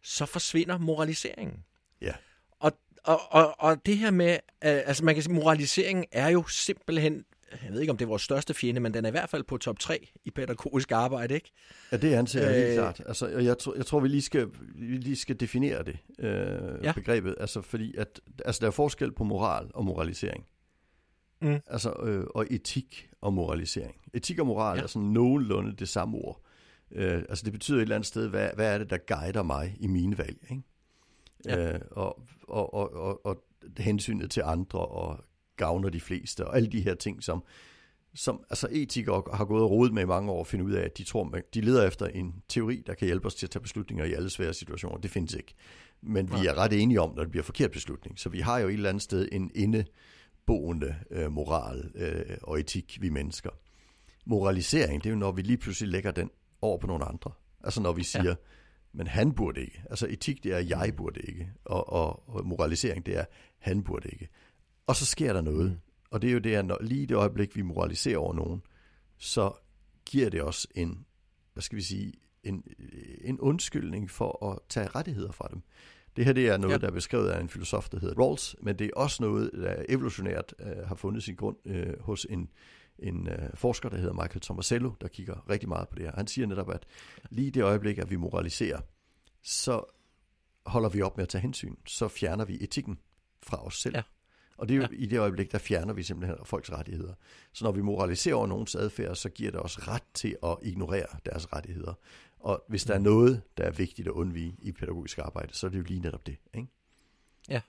så 0.02 0.26
forsvinder 0.26 0.78
moraliseringen. 0.78 1.64
Ja. 2.00 2.12
Og, 2.60 2.72
og, 3.04 3.20
og, 3.30 3.54
og 3.58 3.86
det 3.86 3.98
her 3.98 4.10
med, 4.10 4.32
øh, 4.32 4.38
altså 4.60 5.04
man 5.04 5.14
kan 5.14 5.22
sige, 5.22 5.34
moraliseringen 5.34 6.04
er 6.12 6.28
jo 6.28 6.46
simpelthen 6.46 7.24
jeg 7.52 7.72
ved 7.72 7.80
ikke, 7.80 7.90
om 7.90 7.96
det 7.96 8.04
er 8.04 8.08
vores 8.08 8.22
største 8.22 8.54
fjende, 8.54 8.80
men 8.80 8.94
den 8.94 9.04
er 9.04 9.08
i 9.08 9.10
hvert 9.10 9.30
fald 9.30 9.44
på 9.44 9.56
top 9.56 9.78
3 9.78 10.08
i 10.24 10.30
pædagogisk 10.30 10.92
arbejde, 10.92 11.34
ikke? 11.34 11.52
Ja, 11.92 11.96
det 11.96 12.12
anser 12.12 12.40
jeg 12.40 12.54
helt 12.54 12.68
øh, 12.68 12.74
klart. 12.74 13.02
Altså, 13.06 13.26
jeg, 13.28 13.58
tror, 13.58 13.74
jeg 13.74 13.86
tror, 13.86 14.00
vi 14.00 14.08
lige 14.08 14.22
skal, 14.22 14.48
vi 14.74 14.96
lige 14.96 15.16
skal 15.16 15.40
definere 15.40 15.82
det, 15.82 15.98
øh, 16.18 16.84
ja. 16.84 16.92
begrebet. 16.92 17.34
Altså, 17.40 17.62
fordi 17.62 17.96
at, 17.96 18.20
altså, 18.44 18.60
der 18.60 18.66
er 18.66 18.70
forskel 18.70 19.12
på 19.12 19.24
moral 19.24 19.70
og 19.74 19.84
moralisering. 19.84 20.46
Mm. 21.40 21.60
Altså, 21.66 21.92
øh, 22.02 22.24
og 22.34 22.46
etik 22.50 23.08
og 23.20 23.32
moralisering. 23.32 23.96
Etik 24.14 24.38
og 24.38 24.46
moral 24.46 24.76
ja. 24.76 24.82
er 24.82 24.86
sådan 24.86 25.08
nogenlunde 25.08 25.76
det 25.76 25.88
samme 25.88 26.18
ord. 26.18 26.40
Øh, 26.92 27.22
altså 27.28 27.44
det 27.44 27.52
betyder 27.52 27.78
et 27.78 27.82
eller 27.82 27.94
andet 27.94 28.06
sted, 28.06 28.28
hvad, 28.28 28.50
hvad 28.54 28.74
er 28.74 28.78
det, 28.78 28.90
der 28.90 28.98
guider 29.16 29.42
mig 29.42 29.76
i 29.80 29.86
mine 29.86 30.18
valg? 30.18 30.38
Ikke? 30.50 30.62
Ja. 31.44 31.72
Øh, 31.72 31.80
og, 31.90 32.20
og, 32.42 32.74
og, 32.74 32.94
og, 32.94 33.26
og 33.26 33.42
hensynet 33.78 34.30
til 34.30 34.42
andre 34.46 34.78
og 34.78 35.24
gavner 35.56 35.88
de 35.88 36.00
fleste, 36.00 36.46
og 36.46 36.56
alle 36.56 36.68
de 36.68 36.80
her 36.80 36.94
ting, 36.94 37.22
som, 37.22 37.44
som 38.14 38.44
altså 38.50 38.68
etikere 38.70 39.22
har 39.32 39.44
gået 39.44 39.62
og 39.62 39.70
rodet 39.70 39.94
med 39.94 40.02
i 40.02 40.06
mange 40.06 40.32
år 40.32 40.40
at 40.40 40.46
finde 40.46 40.64
ud 40.64 40.72
af, 40.72 40.82
at 40.82 40.98
de 40.98 41.04
tror, 41.04 41.38
de 41.54 41.60
leder 41.60 41.86
efter 41.86 42.06
en 42.06 42.34
teori, 42.48 42.82
der 42.86 42.94
kan 42.94 43.06
hjælpe 43.06 43.26
os 43.26 43.34
til 43.34 43.46
at 43.46 43.50
tage 43.50 43.62
beslutninger 43.62 44.04
i 44.04 44.12
alle 44.12 44.30
svære 44.30 44.54
situationer. 44.54 44.98
Det 44.98 45.10
findes 45.10 45.34
ikke. 45.34 45.54
Men 46.02 46.30
vi 46.32 46.46
er 46.46 46.54
ret 46.54 46.72
enige 46.72 47.00
om, 47.00 47.14
når 47.16 47.22
det 47.22 47.30
bliver 47.30 47.44
forkert 47.44 47.70
beslutning. 47.70 48.18
Så 48.18 48.28
vi 48.28 48.40
har 48.40 48.58
jo 48.58 48.68
et 48.68 48.72
eller 48.72 48.88
andet 48.88 49.02
sted 49.02 49.28
en 49.32 49.50
indeboende 49.54 50.96
øh, 51.10 51.32
moral 51.32 51.90
øh, 51.94 52.36
og 52.42 52.60
etik, 52.60 52.98
vi 53.00 53.08
mennesker. 53.08 53.50
Moralisering, 54.26 55.04
det 55.04 55.08
er 55.08 55.12
jo 55.12 55.18
når 55.18 55.32
vi 55.32 55.42
lige 55.42 55.56
pludselig 55.56 55.88
lægger 55.92 56.10
den 56.10 56.30
over 56.62 56.78
på 56.78 56.86
nogle 56.86 57.04
andre. 57.04 57.30
Altså 57.64 57.82
når 57.82 57.92
vi 57.92 58.02
siger, 58.02 58.24
ja. 58.24 58.34
men 58.92 59.06
han 59.06 59.32
burde 59.32 59.60
ikke. 59.60 59.82
Altså 59.90 60.06
etik, 60.10 60.44
det 60.44 60.52
er, 60.52 60.58
jeg 60.58 60.92
burde 60.96 61.20
ikke. 61.20 61.50
Og, 61.64 61.92
og, 61.92 62.28
og 62.28 62.46
moralisering, 62.46 63.06
det 63.06 63.16
er, 63.16 63.24
han 63.58 63.82
burde 63.82 64.08
ikke. 64.08 64.28
Og 64.86 64.96
så 64.96 65.06
sker 65.06 65.32
der 65.32 65.40
noget. 65.40 65.80
Og 66.10 66.22
det 66.22 66.28
er 66.28 66.32
jo 66.32 66.38
det, 66.38 66.54
at 66.54 66.64
når, 66.64 66.78
lige 66.80 67.06
det 67.06 67.14
øjeblik, 67.14 67.56
vi 67.56 67.62
moraliserer 67.62 68.18
over 68.18 68.34
nogen, 68.34 68.62
så 69.18 69.52
giver 70.04 70.30
det 70.30 70.42
os 70.42 70.66
en, 70.74 71.06
hvad 71.52 71.62
skal 71.62 71.76
vi 71.76 71.82
sige, 71.82 72.12
en, 72.42 72.64
en 73.20 73.40
undskyldning 73.40 74.10
for 74.10 74.52
at 74.52 74.58
tage 74.68 74.88
rettigheder 74.88 75.32
fra 75.32 75.48
dem. 75.52 75.62
Det 76.16 76.24
her 76.24 76.32
det 76.32 76.48
er 76.48 76.56
noget, 76.56 76.74
ja. 76.74 76.78
der 76.78 76.86
er 76.86 76.90
beskrevet 76.90 77.28
af 77.28 77.40
en 77.40 77.48
filosof, 77.48 77.88
der 77.88 78.00
hedder 78.00 78.22
Rawls, 78.22 78.56
men 78.62 78.78
det 78.78 78.84
er 78.84 78.90
også 78.96 79.22
noget, 79.22 79.50
der 79.52 79.84
evolutionært 79.88 80.54
uh, 80.58 80.88
har 80.88 80.94
fundet 80.94 81.22
sin 81.22 81.34
grund 81.34 81.56
uh, 81.64 82.00
hos 82.00 82.26
en, 82.30 82.48
en 82.98 83.28
uh, 83.28 83.34
forsker, 83.54 83.88
der 83.88 83.96
hedder 83.96 84.12
Michael 84.12 84.40
Tomasello, 84.40 84.92
der 85.00 85.08
kigger 85.08 85.50
rigtig 85.50 85.68
meget 85.68 85.88
på 85.88 85.94
det 85.94 86.04
her. 86.04 86.12
Han 86.14 86.26
siger 86.26 86.46
netop, 86.46 86.70
at 86.70 86.86
lige 87.30 87.50
det 87.50 87.62
øjeblik, 87.62 87.98
at 87.98 88.10
vi 88.10 88.16
moraliserer, 88.16 88.80
så 89.42 89.84
holder 90.66 90.88
vi 90.88 91.02
op 91.02 91.16
med 91.16 91.22
at 91.22 91.28
tage 91.28 91.42
hensyn. 91.42 91.74
Så 91.86 92.08
fjerner 92.08 92.44
vi 92.44 92.58
etikken 92.60 92.98
fra 93.42 93.66
os 93.66 93.80
selv. 93.80 93.96
Ja. 93.96 94.02
Og 94.58 94.68
det 94.68 94.74
er 94.74 94.78
jo 94.78 94.82
ja. 94.82 94.88
i 94.92 95.06
det 95.06 95.18
øjeblik, 95.18 95.52
der 95.52 95.58
fjerner 95.58 95.92
vi 95.92 96.02
simpelthen 96.02 96.38
folks 96.44 96.72
rettigheder. 96.72 97.14
Så 97.52 97.64
når 97.64 97.72
vi 97.72 97.80
moraliserer 97.80 98.34
over 98.34 98.46
nogens 98.46 98.74
adfærd, 98.74 99.14
så 99.14 99.28
giver 99.28 99.50
det 99.50 99.60
os 99.60 99.88
ret 99.88 100.02
til 100.14 100.36
at 100.42 100.56
ignorere 100.62 101.06
deres 101.24 101.52
rettigheder. 101.52 101.94
Og 102.40 102.64
hvis 102.68 102.84
der 102.84 102.94
er 102.94 102.98
mm. 102.98 103.04
noget, 103.04 103.42
der 103.56 103.64
er 103.64 103.70
vigtigt 103.70 104.08
at 104.08 104.12
undvige 104.12 104.56
i 104.58 104.72
pædagogisk 104.72 105.18
arbejde, 105.18 105.54
så 105.54 105.66
er 105.66 105.70
det 105.70 105.78
jo 105.78 105.82
lige 105.82 106.00
netop 106.00 106.26
det. 106.26 106.36
Ikke? 106.54 106.68
Ja. 107.48 107.60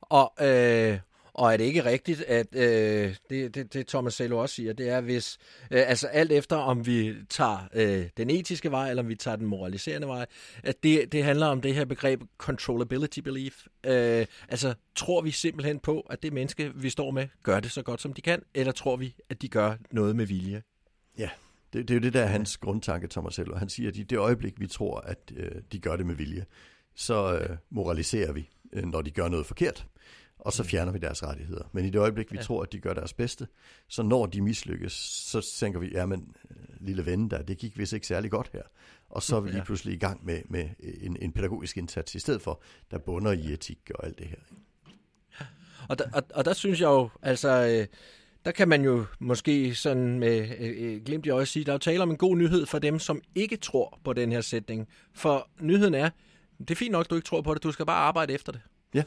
Og, 0.00 0.32
øh, 0.40 0.98
og 1.32 1.52
er 1.52 1.56
det 1.56 1.64
ikke 1.64 1.84
rigtigt, 1.84 2.20
at 2.20 2.46
øh, 2.54 3.16
det, 3.30 3.54
det, 3.54 3.74
det 3.74 3.86
Thomas 3.86 4.14
Selo 4.14 4.38
også 4.38 4.54
siger, 4.54 4.72
det 4.72 4.88
er, 4.88 5.00
hvis 5.00 5.38
øh, 5.70 5.82
altså 5.86 6.06
alt 6.06 6.32
efter 6.32 6.56
om 6.56 6.86
vi 6.86 7.14
tager 7.28 7.68
øh, 7.74 8.06
den 8.16 8.30
etiske 8.30 8.70
vej, 8.70 8.90
eller 8.90 9.02
om 9.02 9.08
vi 9.08 9.14
tager 9.14 9.36
den 9.36 9.46
moraliserende 9.46 10.06
vej, 10.06 10.26
at 10.62 10.82
det, 10.82 11.12
det 11.12 11.24
handler 11.24 11.46
om 11.46 11.60
det 11.60 11.74
her 11.74 11.84
begreb 11.84 12.20
controllability 12.38 13.20
belief. 13.20 13.66
Øh, 13.86 14.26
altså 14.48 14.74
tror 14.96 15.20
vi 15.20 15.30
simpelthen 15.30 15.78
på, 15.78 16.00
at 16.00 16.22
det 16.22 16.32
menneske, 16.32 16.72
vi 16.74 16.90
står 16.90 17.10
med, 17.10 17.28
gør 17.42 17.60
det 17.60 17.70
så 17.70 17.82
godt, 17.82 18.00
som 18.00 18.12
de 18.12 18.20
kan, 18.20 18.42
eller 18.54 18.72
tror 18.72 18.96
vi, 18.96 19.14
at 19.30 19.42
de 19.42 19.48
gør 19.48 19.74
noget 19.90 20.16
med 20.16 20.26
vilje? 20.26 20.62
Ja, 21.18 21.30
det, 21.72 21.88
det 21.88 21.94
er 21.94 21.98
jo 21.98 22.02
det, 22.02 22.12
der 22.12 22.22
er 22.22 22.26
hans 22.26 22.56
grundtanke, 22.56 23.08
Thomas 23.08 23.34
Selo. 23.34 23.56
Han 23.56 23.68
siger, 23.68 23.88
at 23.88 23.96
i 23.96 24.02
det 24.02 24.18
øjeblik, 24.18 24.60
vi 24.60 24.66
tror, 24.66 25.00
at 25.00 25.32
øh, 25.36 25.50
de 25.72 25.78
gør 25.78 25.96
det 25.96 26.06
med 26.06 26.14
vilje, 26.14 26.44
så 26.94 27.38
øh, 27.38 27.56
moraliserer 27.70 28.32
vi, 28.32 28.48
øh, 28.72 28.84
når 28.84 29.02
de 29.02 29.10
gør 29.10 29.28
noget 29.28 29.46
forkert 29.46 29.86
og 30.40 30.52
så 30.52 30.62
mm. 30.62 30.68
fjerner 30.68 30.92
vi 30.92 30.98
deres 30.98 31.22
rettigheder. 31.22 31.64
Men 31.72 31.84
i 31.84 31.90
det 31.90 31.98
øjeblik, 31.98 32.32
vi 32.32 32.36
ja. 32.36 32.42
tror, 32.42 32.62
at 32.62 32.72
de 32.72 32.80
gør 32.80 32.92
deres 32.92 33.12
bedste, 33.12 33.46
så 33.88 34.02
når 34.02 34.26
de 34.26 34.40
mislykkes, 34.40 34.92
så 34.92 35.54
tænker 35.58 35.80
vi, 35.80 35.90
ja, 35.92 36.06
men 36.06 36.34
øh, 36.50 36.56
lille 36.80 37.06
ven 37.06 37.30
der, 37.30 37.42
det 37.42 37.58
gik 37.58 37.78
vist 37.78 37.92
ikke 37.92 38.06
særlig 38.06 38.30
godt 38.30 38.50
her. 38.52 38.62
Og 39.10 39.22
så 39.22 39.36
er 39.36 39.40
vi 39.40 39.50
lige 39.50 39.64
pludselig 39.64 39.94
i 39.94 39.98
gang 39.98 40.24
med, 40.24 40.42
med 40.48 40.68
en, 41.00 41.16
en 41.20 41.32
pædagogisk 41.32 41.76
indsats 41.76 42.14
i 42.14 42.18
stedet 42.18 42.42
for, 42.42 42.62
der 42.90 42.98
bunder 42.98 43.32
i 43.32 43.52
etik 43.52 43.90
og 43.94 44.06
alt 44.06 44.18
det 44.18 44.26
her. 44.26 44.38
Og, 45.88 45.98
der, 45.98 46.04
og, 46.12 46.22
og 46.34 46.44
der 46.44 46.52
synes 46.52 46.80
jeg 46.80 46.86
jo, 46.86 47.08
altså... 47.22 47.78
Øh, 47.80 47.86
der 48.44 48.50
kan 48.50 48.68
man 48.68 48.84
jo 48.84 49.04
måske 49.18 49.74
sådan 49.74 50.18
med 50.18 50.48
øh, 50.58 50.74
øh 50.78 51.02
glimt 51.04 51.26
i 51.26 51.30
øjet 51.30 51.48
sige, 51.48 51.64
der 51.64 51.72
er 51.72 51.74
jo 51.74 51.78
tale 51.78 52.02
om 52.02 52.10
en 52.10 52.16
god 52.16 52.36
nyhed 52.36 52.66
for 52.66 52.78
dem, 52.78 52.98
som 52.98 53.22
ikke 53.34 53.56
tror 53.56 53.98
på 54.04 54.12
den 54.12 54.32
her 54.32 54.40
sætning. 54.40 54.88
For 55.14 55.48
nyheden 55.60 55.94
er, 55.94 56.10
det 56.58 56.70
er 56.70 56.74
fint 56.74 56.92
nok, 56.92 57.10
du 57.10 57.14
ikke 57.14 57.26
tror 57.26 57.40
på 57.40 57.54
det, 57.54 57.62
du 57.62 57.72
skal 57.72 57.86
bare 57.86 57.96
arbejde 57.96 58.32
efter 58.32 58.52
det. 58.52 58.60
Ja. 58.94 59.02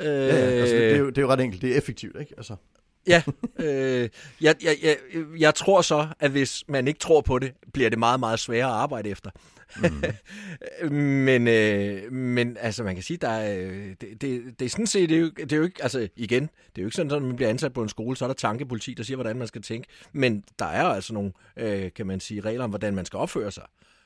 Øh, 0.00 0.06
ja, 0.06 0.12
altså, 0.12 0.76
det, 0.76 0.92
er 0.92 0.98
jo, 0.98 1.08
det 1.08 1.18
er 1.18 1.22
jo 1.22 1.28
ret 1.28 1.40
enkelt. 1.40 1.62
Det 1.62 1.72
er 1.72 1.76
effektivt, 1.76 2.16
ikke? 2.20 2.34
Altså. 2.36 2.56
Ja, 3.08 3.22
øh, 3.58 4.08
jeg, 4.40 4.54
jeg, 4.62 4.76
jeg, 4.82 4.96
jeg 5.38 5.54
tror 5.54 5.82
så, 5.82 6.08
at 6.20 6.30
hvis 6.30 6.64
man 6.68 6.88
ikke 6.88 7.00
tror 7.00 7.20
på 7.20 7.38
det, 7.38 7.52
bliver 7.72 7.90
det 7.90 7.98
meget, 7.98 8.20
meget 8.20 8.40
sværere 8.40 8.68
at 8.68 8.74
arbejde 8.74 9.08
efter. 9.08 9.30
Mm. 9.76 10.92
men, 11.26 11.48
øh, 11.48 12.12
men 12.12 12.56
altså, 12.60 12.84
man 12.84 12.94
kan 12.94 13.02
sige, 13.02 13.16
der 13.16 13.28
er, 13.28 13.74
det, 14.00 14.22
det, 14.22 14.42
det 14.58 14.64
er 14.64 14.68
sådan 14.68 14.86
set, 14.86 15.08
det 15.08 15.16
er, 15.16 15.20
jo, 15.20 15.30
det 15.36 15.52
er 15.52 15.56
jo 15.56 15.62
ikke, 15.62 15.82
altså 15.82 16.08
igen, 16.16 16.42
det 16.42 16.78
er 16.78 16.82
jo 16.82 16.86
ikke 16.86 16.96
sådan, 16.96 17.12
at 17.12 17.22
man 17.22 17.36
bliver 17.36 17.48
ansat 17.48 17.72
på 17.72 17.82
en 17.82 17.88
skole, 17.88 18.16
så 18.16 18.24
er 18.24 18.28
der 18.28 18.34
tankepoliti, 18.34 18.94
der 18.94 19.02
siger, 19.02 19.16
hvordan 19.16 19.38
man 19.38 19.46
skal 19.46 19.62
tænke. 19.62 19.88
Men 20.12 20.44
der 20.58 20.66
er 20.66 20.84
altså 20.84 21.14
nogle, 21.14 21.32
øh, 21.56 21.92
kan 21.96 22.06
man 22.06 22.20
sige, 22.20 22.40
regler 22.40 22.64
om, 22.64 22.70
hvordan 22.70 22.94
man 22.94 23.04
skal 23.04 23.16
opføre 23.16 23.50
sig. 23.50 23.64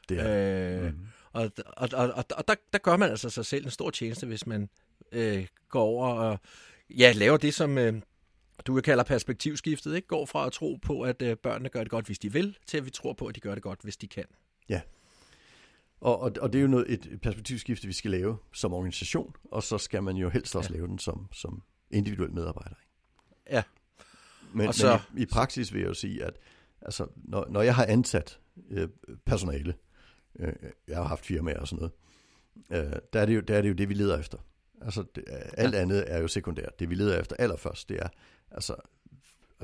Det 0.09 0.21
er. 0.21 0.81
Øh, 0.81 0.85
mm. 0.85 0.99
Og, 1.33 1.51
og, 1.57 1.89
og, 1.93 2.09
og, 2.09 2.25
og 2.37 2.49
der, 2.49 2.55
der 2.73 2.79
gør 2.79 2.97
man 2.97 3.11
altså 3.11 3.31
sig 3.31 3.47
selv 3.47 3.65
en 3.65 3.71
stor 3.71 3.91
tjeneste, 3.91 4.27
hvis 4.27 4.47
man 4.47 4.69
øh, 5.13 5.47
går 5.69 5.83
over 5.83 6.09
og 6.09 6.39
ja, 6.91 7.13
laver 7.13 7.37
det, 7.37 7.55
som 7.55 7.79
øh, 7.79 7.95
du 8.67 8.75
vil 8.75 8.83
kalde 8.83 9.05
perspektivskiftet, 9.05 9.97
ikke? 9.97 10.09
går 10.09 10.27
fra 10.27 10.47
at 10.47 10.53
tro 10.53 10.79
på, 10.83 11.03
at 11.03 11.23
øh, 11.23 11.37
børnene 11.37 11.69
gør 11.69 11.81
det 11.81 11.91
godt, 11.91 12.07
hvis 12.07 12.19
de 12.19 12.33
vil, 12.33 12.59
til 12.67 12.79
at 12.79 12.85
vi 12.85 12.91
tror 12.91 13.13
på, 13.13 13.27
at 13.27 13.35
de 13.35 13.41
gør 13.41 13.55
det 13.55 13.63
godt, 13.63 13.83
hvis 13.83 13.97
de 13.97 14.09
kan. 14.09 14.25
Ja, 14.69 14.81
og, 16.01 16.21
og, 16.21 16.33
og 16.41 16.53
det 16.53 16.59
er 16.59 16.63
jo 16.63 16.69
noget, 16.69 16.93
et 16.93 17.21
perspektivskifte, 17.23 17.87
vi 17.87 17.93
skal 17.93 18.11
lave 18.11 18.39
som 18.53 18.73
organisation, 18.73 19.35
og 19.45 19.63
så 19.63 19.79
skal 19.79 20.03
man 20.03 20.17
jo 20.17 20.29
helst 20.29 20.57
også 20.57 20.71
ja. 20.73 20.77
lave 20.77 20.89
den 20.89 20.99
som, 20.99 21.29
som 21.33 21.63
individuel 21.91 22.33
medarbejder. 22.33 22.77
Ikke? 22.81 23.57
Ja. 23.57 23.63
Men, 24.53 24.69
og 24.69 24.75
så... 24.75 25.01
men 25.11 25.19
i, 25.19 25.23
i 25.23 25.27
praksis 25.27 25.73
vil 25.73 25.81
jeg 25.81 25.89
jo 25.89 25.95
sige, 25.95 26.25
at 26.25 26.35
altså, 26.83 27.07
når, 27.17 27.47
når 27.51 27.63
jeg 27.63 27.75
har 27.75 27.85
ansat 27.87 28.41
øh, 28.71 28.89
personale, 29.27 29.75
øh, 30.39 30.53
jeg 30.89 30.97
har 30.97 31.05
haft 31.05 31.27
firmaer 31.27 31.61
og 31.61 31.69
sådan 31.69 31.91
noget, 32.71 32.87
øh, 32.87 32.99
der, 33.13 33.21
er 33.21 33.27
det 33.27 33.35
jo, 33.35 33.41
der 33.41 33.57
er 33.57 33.63
det 33.63 33.69
jo 33.69 33.75
det, 33.75 33.89
vi 33.89 33.95
leder 33.95 34.19
efter. 34.19 34.39
Altså, 34.81 35.05
det, 35.15 35.25
alt 35.57 35.75
ja. 35.75 35.81
andet 35.81 36.05
er 36.07 36.19
jo 36.19 36.29
sekundært. 36.29 36.79
Det 36.79 36.91
vi 36.91 36.95
leder 36.95 37.21
efter 37.21 37.37
allerførst, 37.39 37.89
det 37.89 37.99
er, 38.03 38.09
altså, 38.51 38.75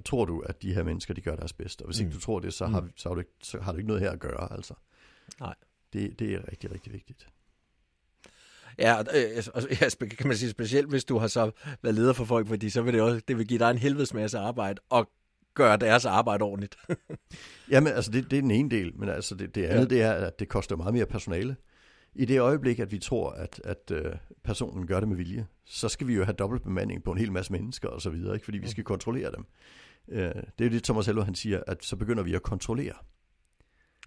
tror 0.04 0.24
du, 0.24 0.40
at 0.40 0.62
de 0.62 0.74
her 0.74 0.82
mennesker, 0.82 1.14
de 1.14 1.20
gør 1.20 1.36
deres 1.36 1.52
bedste? 1.52 1.82
Og 1.82 1.86
hvis 1.86 2.00
mm. 2.00 2.06
ikke 2.06 2.14
du 2.14 2.20
tror 2.20 2.40
det, 2.40 2.54
så 2.54 2.66
har, 2.66 2.80
mm. 2.80 2.90
så, 2.96 3.08
har 3.08 3.14
du 3.14 3.20
ikke, 3.20 3.32
så 3.42 3.60
har 3.60 3.72
du 3.72 3.78
ikke 3.78 3.88
noget 3.88 4.02
her 4.02 4.10
at 4.10 4.20
gøre, 4.20 4.52
altså. 4.52 4.74
Nej. 5.40 5.54
Det, 5.92 6.18
det 6.18 6.34
er 6.34 6.48
rigtig, 6.50 6.72
rigtig 6.72 6.92
vigtigt. 6.92 7.28
Ja, 8.78 9.00
øh, 9.00 9.44
og, 9.54 9.62
ja, 9.80 10.06
kan 10.06 10.26
man 10.26 10.36
sige 10.36 10.50
specielt, 10.50 10.88
hvis 10.88 11.04
du 11.04 11.18
har 11.18 11.26
så 11.26 11.50
været 11.82 11.94
leder 11.94 12.12
for 12.12 12.24
folk, 12.24 12.48
fordi 12.48 12.70
så 12.70 12.82
vil 12.82 12.94
det 12.94 13.02
også, 13.02 13.20
det 13.28 13.38
vil 13.38 13.46
give 13.46 13.58
dig 13.58 13.70
en 13.70 13.78
helvedes 13.78 14.14
masse 14.14 14.38
arbejde, 14.38 14.80
og 14.90 15.10
gøre 15.54 15.76
deres 15.76 16.04
arbejde 16.04 16.42
ordentligt. 16.42 16.76
Jamen, 17.70 17.92
altså 17.92 18.10
det, 18.10 18.30
det 18.30 18.36
er 18.36 18.42
den 18.42 18.50
ene 18.50 18.70
del, 18.70 18.96
men 18.96 19.08
altså 19.08 19.34
det, 19.34 19.54
det 19.54 19.64
andet, 19.64 19.90
ja. 19.90 19.94
det 19.94 20.02
er, 20.02 20.12
at 20.12 20.38
det 20.38 20.48
koster 20.48 20.76
meget 20.76 20.94
mere 20.94 21.06
personale. 21.06 21.56
I 22.18 22.24
det 22.24 22.40
øjeblik, 22.40 22.78
at 22.78 22.92
vi 22.92 22.98
tror, 22.98 23.30
at, 23.30 23.60
at 23.64 23.90
uh, 23.90 24.12
personen 24.44 24.86
gør 24.86 25.00
det 25.00 25.08
med 25.08 25.16
vilje, 25.16 25.46
så 25.64 25.88
skal 25.88 26.06
vi 26.06 26.14
jo 26.14 26.24
have 26.24 26.34
dobbelt 26.34 26.62
bemanding 26.62 27.04
på 27.04 27.12
en 27.12 27.18
hel 27.18 27.32
masse 27.32 27.52
mennesker 27.52 27.88
og 27.88 28.02
så 28.02 28.10
videre, 28.10 28.34
ikke? 28.34 28.44
fordi 28.44 28.58
vi 28.58 28.68
skal 28.68 28.84
kontrollere 28.84 29.30
dem. 29.30 29.46
Uh, 30.08 30.16
det 30.16 30.34
er 30.58 30.64
jo 30.64 30.70
det, 30.70 30.84
Thomas 30.84 31.06
Hello, 31.06 31.22
han 31.22 31.34
siger, 31.34 31.62
at 31.66 31.84
så 31.84 31.96
begynder 31.96 32.22
vi 32.22 32.34
at 32.34 32.42
kontrollere. 32.42 32.94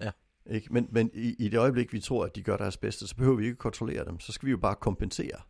Ja. 0.02 0.12
Ikke? 0.50 0.74
Men, 0.74 0.88
men 0.92 1.12
i, 1.14 1.36
i 1.40 1.50
det 1.50 1.58
øjeblik, 1.58 1.94
vi 1.94 2.00
tror, 2.00 2.26
at 2.26 2.36
de 2.36 2.44
gør 2.44 2.58
deres 2.58 2.78
bedste, 2.78 3.08
så 3.08 3.16
behøver 3.16 3.38
vi 3.38 3.46
ikke 3.46 3.58
kontrollere 3.58 4.06
dem. 4.06 4.20
Så 4.20 4.32
skal 4.32 4.46
vi 4.46 4.52
jo 4.52 4.58
bare 4.58 4.76
kompensere. 4.76 5.42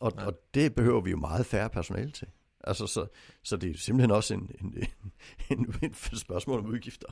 Og, 0.00 0.12
ja. 0.18 0.26
og 0.26 0.34
det 0.54 0.74
behøver 0.74 1.00
vi 1.00 1.10
jo 1.10 1.16
meget 1.16 1.46
færre 1.46 1.70
personale 1.70 2.10
til. 2.10 2.28
Altså, 2.64 2.86
så, 2.86 3.06
så 3.42 3.56
det 3.56 3.70
er 3.70 3.78
simpelthen 3.78 4.10
også 4.10 4.34
en, 4.34 4.50
en, 4.60 4.74
en, 5.50 5.74
en 5.82 5.94
spørgsmål 5.94 6.58
om 6.58 6.66
udgifter 6.66 7.08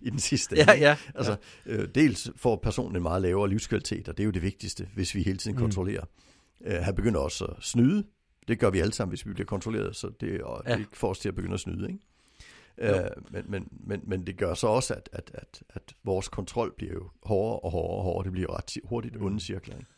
i 0.00 0.10
den 0.10 0.18
sidste 0.18 0.56
ja, 0.56 0.72
ja, 0.72 0.96
Altså, 1.14 1.36
ja. 1.66 1.72
Øh, 1.72 1.88
dels 1.94 2.30
får 2.36 2.56
personen 2.56 2.96
en 2.96 3.02
meget 3.02 3.22
lavere 3.22 3.48
livskvalitet, 3.48 4.08
og 4.08 4.16
det 4.16 4.22
er 4.22 4.24
jo 4.24 4.30
det 4.30 4.42
vigtigste, 4.42 4.88
hvis 4.94 5.14
vi 5.14 5.22
hele 5.22 5.38
tiden 5.38 5.56
mm. 5.56 5.62
kontrollerer. 5.62 6.04
Øh, 6.64 6.80
han 6.80 6.94
begynder 6.94 7.20
også 7.20 7.44
at 7.44 7.56
snyde. 7.60 8.04
Det 8.48 8.58
gør 8.58 8.70
vi 8.70 8.80
alle 8.80 8.92
sammen, 8.92 9.10
hvis 9.10 9.26
vi 9.26 9.32
bliver 9.32 9.46
kontrolleret, 9.46 9.96
så 9.96 10.10
det, 10.20 10.42
og 10.42 10.62
ja. 10.66 10.76
det 10.76 10.86
får 10.92 11.10
os 11.10 11.18
til 11.18 11.28
at 11.28 11.34
begynde 11.34 11.54
at 11.54 11.60
snyde. 11.60 11.88
Ikke? 11.88 12.00
Øh, 12.78 13.10
men, 13.30 13.44
men, 13.48 13.68
men, 13.70 14.00
men 14.04 14.26
det 14.26 14.36
gør 14.36 14.54
så 14.54 14.66
også, 14.66 14.94
at, 14.94 15.08
at, 15.12 15.30
at, 15.34 15.62
at 15.68 15.82
vores 16.04 16.28
kontrol 16.28 16.74
bliver 16.76 16.92
jo 16.92 17.10
hårdere 17.22 17.58
og 17.58 17.70
hårdere 17.70 17.96
og 17.96 18.02
hårdere. 18.02 18.24
Det 18.24 18.32
bliver 18.32 18.46
jo 18.50 18.56
ret 18.56 18.76
hurtigt 18.84 19.16
mm. 19.16 19.26
onde 19.26 19.40
cirkler. 19.40 19.76
Ikke? 19.76 19.88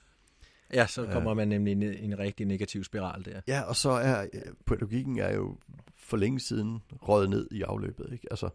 Ja, 0.75 0.87
så 0.87 1.07
kommer 1.13 1.35
man 1.35 1.49
nemlig 1.49 1.73
i 1.73 1.85
en, 1.85 2.13
en 2.13 2.19
rigtig 2.19 2.47
negativ 2.47 2.85
spiral 2.85 3.25
der. 3.25 3.41
Ja, 3.47 3.61
og 3.61 3.77
så 3.77 3.91
er 3.91 4.27
pædagogikken 4.67 5.19
er 5.19 5.35
jo 5.35 5.57
for 5.97 6.17
længe 6.17 6.41
siden 6.41 6.83
røget 7.03 7.31
ned 7.31 7.49
i 7.51 7.63
afløbet, 7.63 8.09
ikke? 8.13 8.27
Altså, 8.31 8.49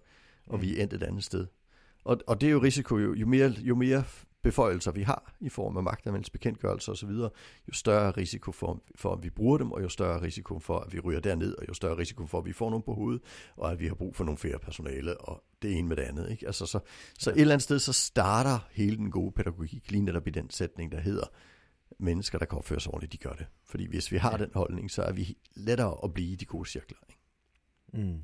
og 0.48 0.56
mm. 0.56 0.62
vi 0.62 0.78
er 0.78 0.84
endt 0.84 0.94
et 0.94 1.04
andet 1.04 1.24
sted. 1.24 1.48
Og, 2.04 2.20
og 2.28 2.42
det 2.42 2.48
er 2.48 2.52
jo 2.52 2.62
risiko, 2.62 2.98
jo, 2.98 3.14
jo, 3.14 3.28
mere, 3.28 3.54
jo 3.60 3.76
mere 3.76 4.04
beføjelser 4.42 4.92
vi 4.92 5.02
har 5.02 5.34
i 5.40 5.50
form 5.50 5.78
af 5.78 5.84
magtanvendelsesbekendtgørelser 5.84 6.92
osv., 6.92 7.10
jo 7.10 7.74
større 7.74 8.12
risiko 8.12 8.52
for, 8.52 8.84
for, 8.96 9.14
at 9.14 9.24
vi 9.24 9.30
bruger 9.30 9.58
dem, 9.58 9.72
og 9.72 9.82
jo 9.82 9.90
større 9.90 10.22
risiko 10.22 10.60
for, 10.60 10.80
at 10.80 10.94
vi 10.94 11.00
ryger 11.00 11.20
derned, 11.20 11.56
og 11.56 11.68
jo 11.68 11.74
større 11.74 11.98
risiko 11.98 12.26
for, 12.26 12.38
at 12.38 12.46
vi 12.46 12.54
får 12.54 12.70
nogen 12.70 12.84
på 12.84 12.94
hovedet, 12.94 13.22
og 13.58 13.72
at 13.72 13.80
vi 13.80 13.88
har 13.88 13.96
brug 13.96 14.16
for 14.16 14.24
nogle 14.24 14.38
flere 14.38 14.60
personale, 14.60 15.18
og 15.18 15.44
det 15.62 15.78
ene 15.78 15.88
med 15.88 15.96
det 15.96 16.04
andet. 16.04 16.32
Ikke? 16.32 16.46
Altså, 16.46 16.66
så, 16.66 16.80
så 17.20 17.30
et 17.30 17.40
eller 17.42 17.54
andet 17.54 17.64
sted, 17.64 17.80
så 17.80 17.94
starter 17.94 18.60
hele 18.72 18.98
den 18.98 19.12
gode 19.12 19.32
pædagogik 19.32 19.92
lige 19.92 20.02
netop 20.02 20.28
i 20.28 20.32
den 20.32 20.50
sætning, 20.50 20.92
der 20.92 21.00
hedder, 21.00 21.26
mennesker, 22.00 22.38
der 22.38 22.46
kan 22.46 22.58
opføre 22.58 22.80
sig 22.80 22.92
ordentligt, 22.92 23.14
de 23.14 23.18
gør 23.18 23.34
det. 23.34 23.46
Fordi 23.66 23.88
hvis 23.88 24.12
vi 24.12 24.18
har 24.18 24.32
ja. 24.32 24.38
den 24.38 24.52
holdning, 24.54 24.92
så 24.92 25.02
er 25.02 25.12
vi 25.12 25.38
lettere 25.56 25.98
at 26.04 26.14
blive 26.14 26.32
i 26.32 26.36
de 26.36 26.46
gode 26.46 26.70
cirkler. 26.70 26.98
Ikke? 27.10 28.08
Mm. 28.08 28.22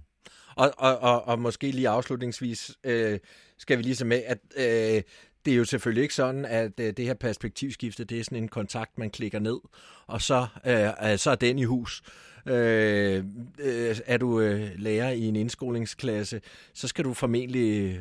Og, 0.56 0.74
og, 0.78 0.98
og, 0.98 1.28
og 1.28 1.40
måske 1.40 1.72
lige 1.72 1.90
afslutningsvis 1.90 2.78
øh, 2.84 3.20
skal 3.58 3.78
vi 3.78 3.84
lige 3.84 4.06
med, 4.06 4.24
at 4.26 4.40
øh, 4.58 5.04
det 5.46 5.54
er 5.54 5.58
jo 5.58 5.66
selvfølgelig 5.66 6.02
ikke 6.02 6.16
sådan, 6.16 6.46
at 6.46 6.80
øh, 6.80 6.94
det 6.98 7.06
her 7.06 7.14
perspektivskifte, 7.14 8.04
det 8.04 8.20
er 8.20 8.24
sådan 8.24 8.38
en 8.38 8.48
kontakt, 8.48 8.98
man 8.98 9.10
klikker 9.10 9.40
ned, 9.40 9.60
og 10.08 10.22
så, 10.22 10.48
øh, 10.66 11.18
så 11.18 11.32
er 11.32 11.36
den 11.36 11.60
i 11.60 11.64
hus. 11.64 12.04
Øh, 12.46 13.24
øh, 13.60 13.98
er 14.06 14.18
du 14.18 14.40
øh, 14.40 14.72
lærer 14.76 15.12
i 15.12 15.26
en 15.26 15.36
indskolingsklasse, 15.36 16.42
så 16.74 16.88
skal 16.88 17.06
du 17.06 17.14
formentlig 17.14 18.00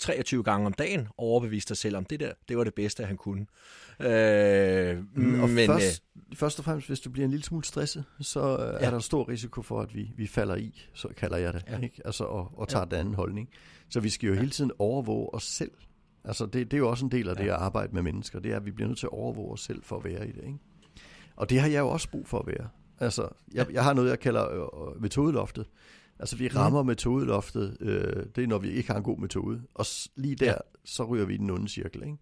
23 0.00 0.42
gange 0.42 0.66
om 0.66 0.72
dagen 0.72 1.08
overbevise 1.18 1.68
dig 1.68 1.76
selv 1.76 1.96
om 1.96 2.04
det 2.04 2.20
der. 2.20 2.32
Det 2.48 2.58
var 2.58 2.64
det 2.64 2.74
bedste, 2.74 3.04
han 3.04 3.16
kunne. 3.16 3.46
Øh, 4.00 4.98
mm, 5.14 5.42
og 5.42 5.50
men, 5.50 5.66
først, 5.66 6.02
øh, 6.16 6.36
først 6.36 6.58
og 6.58 6.64
fremmest, 6.64 6.88
hvis 6.88 7.00
du 7.00 7.10
bliver 7.10 7.24
en 7.24 7.30
lille 7.30 7.44
smule 7.44 7.64
stresset, 7.64 8.04
så 8.20 8.40
øh, 8.40 8.82
ja. 8.82 8.86
er 8.86 8.90
der 8.90 8.98
stor 8.98 9.28
risiko 9.28 9.62
for, 9.62 9.80
at 9.80 9.94
vi, 9.94 10.10
vi 10.16 10.26
falder 10.26 10.56
i, 10.56 10.88
så 10.94 11.08
kalder 11.16 11.36
jeg 11.36 11.54
det, 11.54 11.64
ja. 11.68 11.78
ikke? 11.78 12.02
Altså, 12.04 12.24
og, 12.24 12.50
og 12.58 12.68
tager 12.68 12.84
ja. 12.84 12.90
den 12.90 13.00
anden 13.00 13.14
holdning. 13.14 13.48
Så 13.88 14.00
vi 14.00 14.10
skal 14.10 14.26
jo 14.26 14.32
ja. 14.32 14.40
hele 14.40 14.50
tiden 14.50 14.70
overvåge 14.78 15.34
os 15.34 15.44
selv. 15.44 15.70
Altså, 16.24 16.46
det, 16.46 16.70
det 16.70 16.72
er 16.72 16.78
jo 16.78 16.90
også 16.90 17.04
en 17.04 17.10
del 17.10 17.28
af 17.28 17.34
ja. 17.34 17.42
det 17.42 17.48
at 17.48 17.56
arbejde 17.56 17.94
med 17.94 18.02
mennesker, 18.02 18.40
det 18.40 18.52
er, 18.52 18.56
at 18.56 18.66
vi 18.66 18.70
bliver 18.70 18.88
nødt 18.88 18.98
til 18.98 19.06
at 19.06 19.12
overvåge 19.12 19.52
os 19.52 19.60
selv 19.60 19.82
for 19.82 19.96
at 19.96 20.04
være 20.04 20.28
i 20.28 20.32
det, 20.32 20.44
ikke? 20.44 20.58
Og 21.36 21.50
det 21.50 21.60
har 21.60 21.68
jeg 21.68 21.80
jo 21.80 21.88
også 21.88 22.10
brug 22.10 22.28
for 22.28 22.38
at 22.38 22.46
være. 22.46 22.68
Altså, 23.00 23.28
jeg, 23.54 23.66
jeg 23.72 23.84
har 23.84 23.92
noget, 23.92 24.10
jeg 24.10 24.20
kalder 24.20 24.50
øh, 24.50 24.58
øh 24.60 25.02
metodeloftet. 25.02 25.66
Altså, 26.18 26.36
vi 26.36 26.48
rammer 26.48 26.82
mm. 26.82 26.86
metodeloftet, 26.86 27.76
øh, 27.80 28.26
det 28.36 28.44
er, 28.44 28.46
når 28.46 28.58
vi 28.58 28.70
ikke 28.70 28.90
har 28.90 28.96
en 28.96 29.04
god 29.04 29.18
metode. 29.18 29.62
Og 29.74 29.86
lige 30.16 30.36
der, 30.36 30.46
ja. 30.46 30.56
så 30.84 31.04
ryger 31.04 31.24
vi 31.24 31.34
i 31.34 31.36
den 31.36 31.50
onde 31.50 31.68
cirkel, 31.68 32.02
ikke? 32.02 32.16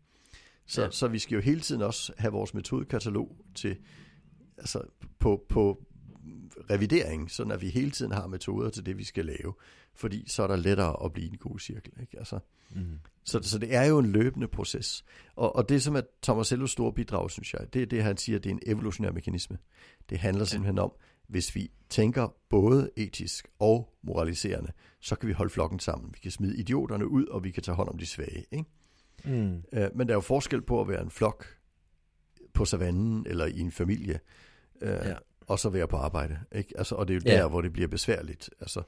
Så, 0.66 0.82
ja. 0.82 0.90
så 0.90 1.08
vi 1.08 1.18
skal 1.18 1.34
jo 1.34 1.40
hele 1.40 1.60
tiden 1.60 1.82
også 1.82 2.12
have 2.18 2.32
vores 2.32 2.54
metodekatalog 2.54 3.36
til, 3.54 3.76
altså 4.58 4.82
på, 5.18 5.44
på 5.48 5.84
revidering, 6.70 7.30
så 7.30 7.42
at 7.42 7.60
vi 7.60 7.68
hele 7.68 7.90
tiden 7.90 8.12
har 8.12 8.26
metoder 8.26 8.70
til 8.70 8.86
det, 8.86 8.98
vi 8.98 9.04
skal 9.04 9.24
lave. 9.24 9.54
Fordi 9.94 10.24
så 10.28 10.42
er 10.42 10.46
der 10.46 10.56
lettere 10.56 11.04
at 11.04 11.12
blive 11.12 11.30
en 11.30 11.38
god 11.38 11.58
cirkel. 11.58 11.92
Ikke? 12.00 12.18
Altså, 12.18 12.38
mm. 12.74 12.98
så, 13.24 13.40
så 13.42 13.58
det 13.58 13.74
er 13.74 13.84
jo 13.84 13.98
en 13.98 14.12
løbende 14.12 14.48
proces. 14.48 15.04
Og, 15.36 15.56
og 15.56 15.68
det, 15.68 15.82
som 15.82 15.96
er 15.96 16.00
Thomas 16.22 16.46
Sellos 16.46 16.70
store 16.70 16.92
bidrag, 16.92 17.30
synes 17.30 17.54
jeg, 17.54 17.74
det 17.74 17.82
er 17.82 17.86
det, 17.86 18.02
han 18.02 18.16
siger, 18.16 18.38
det 18.38 18.50
er 18.50 18.54
en 18.54 18.62
evolutionær 18.66 19.12
mekanisme. 19.12 19.58
Det 20.10 20.18
handler 20.18 20.44
simpelthen 20.44 20.78
om, 20.78 20.92
hvis 21.30 21.54
vi 21.54 21.70
tænker 21.88 22.34
både 22.50 22.90
etisk 22.96 23.48
og 23.58 23.94
moraliserende, 24.02 24.72
så 25.00 25.16
kan 25.16 25.28
vi 25.28 25.32
holde 25.32 25.50
flokken 25.50 25.78
sammen. 25.78 26.10
Vi 26.14 26.18
kan 26.22 26.30
smide 26.30 26.56
idioterne 26.56 27.08
ud, 27.08 27.26
og 27.26 27.44
vi 27.44 27.50
kan 27.50 27.62
tage 27.62 27.76
hånd 27.76 27.88
om 27.88 27.98
de 27.98 28.06
svage. 28.06 28.44
Ikke? 28.50 28.70
Mm. 29.24 29.62
Øh, 29.72 29.88
men 29.94 30.06
der 30.06 30.12
er 30.12 30.16
jo 30.16 30.20
forskel 30.20 30.62
på 30.62 30.80
at 30.80 30.88
være 30.88 31.02
en 31.02 31.10
flok 31.10 31.46
på 32.54 32.64
savannen 32.64 33.26
eller 33.26 33.46
i 33.46 33.60
en 33.60 33.70
familie, 33.70 34.20
øh, 34.80 34.88
ja. 34.90 35.14
og 35.40 35.58
så 35.58 35.70
være 35.70 35.88
på 35.88 35.96
arbejde. 35.96 36.38
Ikke? 36.52 36.78
Altså, 36.78 36.94
og 36.94 37.08
det 37.08 37.14
er 37.14 37.18
jo 37.18 37.22
ja. 37.26 37.42
der, 37.42 37.48
hvor 37.48 37.60
det 37.60 37.72
bliver 37.72 37.88
besværligt. 37.88 38.50
Altså, 38.60 38.82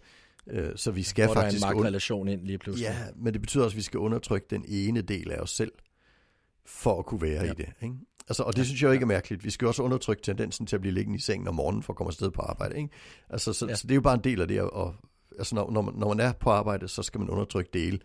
øh, 0.46 0.70
så 0.76 0.90
vi 0.90 1.02
skal 1.02 1.26
hvor 1.26 1.35
faktisk... 1.35 1.61
der 1.61 1.66
er 1.66 1.70
en 1.70 1.76
magtrelation 1.76 2.28
ind 2.28 2.46
lige 2.46 2.59
pludselig. 2.59 2.85
Ja, 2.85 2.96
men 3.16 3.33
det 3.33 3.40
betyder 3.40 3.64
også, 3.64 3.74
at 3.74 3.76
vi 3.76 3.83
skal 3.83 3.98
undertrykke 3.98 4.46
den 4.50 4.64
ene 4.68 5.02
del 5.02 5.31
af 5.31 5.38
os 5.38 5.50
selv, 5.50 5.72
for 6.64 6.98
at 6.98 7.07
kunne 7.07 7.22
være 7.22 7.44
ja. 7.44 7.52
i 7.52 7.55
det. 7.55 7.68
Ikke? 7.83 7.94
Altså, 8.28 8.42
og 8.42 8.56
det 8.56 8.66
synes 8.66 8.82
jeg 8.82 8.88
jo 8.88 8.92
ikke 8.92 9.02
er 9.02 9.06
mærkeligt. 9.06 9.44
Vi 9.44 9.50
skal 9.50 9.68
også 9.68 9.82
undertrykke 9.82 10.22
tendensen 10.22 10.66
til 10.66 10.76
at 10.76 10.80
blive 10.80 10.94
liggende 10.94 11.16
i 11.16 11.20
sengen 11.20 11.48
om 11.48 11.54
morgenen 11.54 11.82
for 11.82 11.92
at 11.92 11.96
komme 11.96 12.08
afsted 12.08 12.30
på 12.30 12.42
arbejde. 12.42 12.76
Ikke? 12.76 12.88
Altså, 13.30 13.52
så, 13.52 13.66
ja. 13.66 13.74
så 13.74 13.87
det 13.87 13.90
er 13.90 13.94
jo 13.94 14.00
bare 14.00 14.14
en 14.14 14.24
del 14.24 14.40
af 14.40 14.48
det. 14.48 14.61
Og, 14.61 14.94
altså, 15.38 15.54
når, 15.54 15.70
når, 15.70 15.82
man, 15.82 15.94
når 15.94 16.08
man 16.08 16.20
er 16.20 16.32
på 16.32 16.50
arbejde, 16.50 16.88
så 16.88 17.02
skal 17.02 17.20
man 17.20 17.30
undertrykke 17.30 17.70
dele 17.72 17.98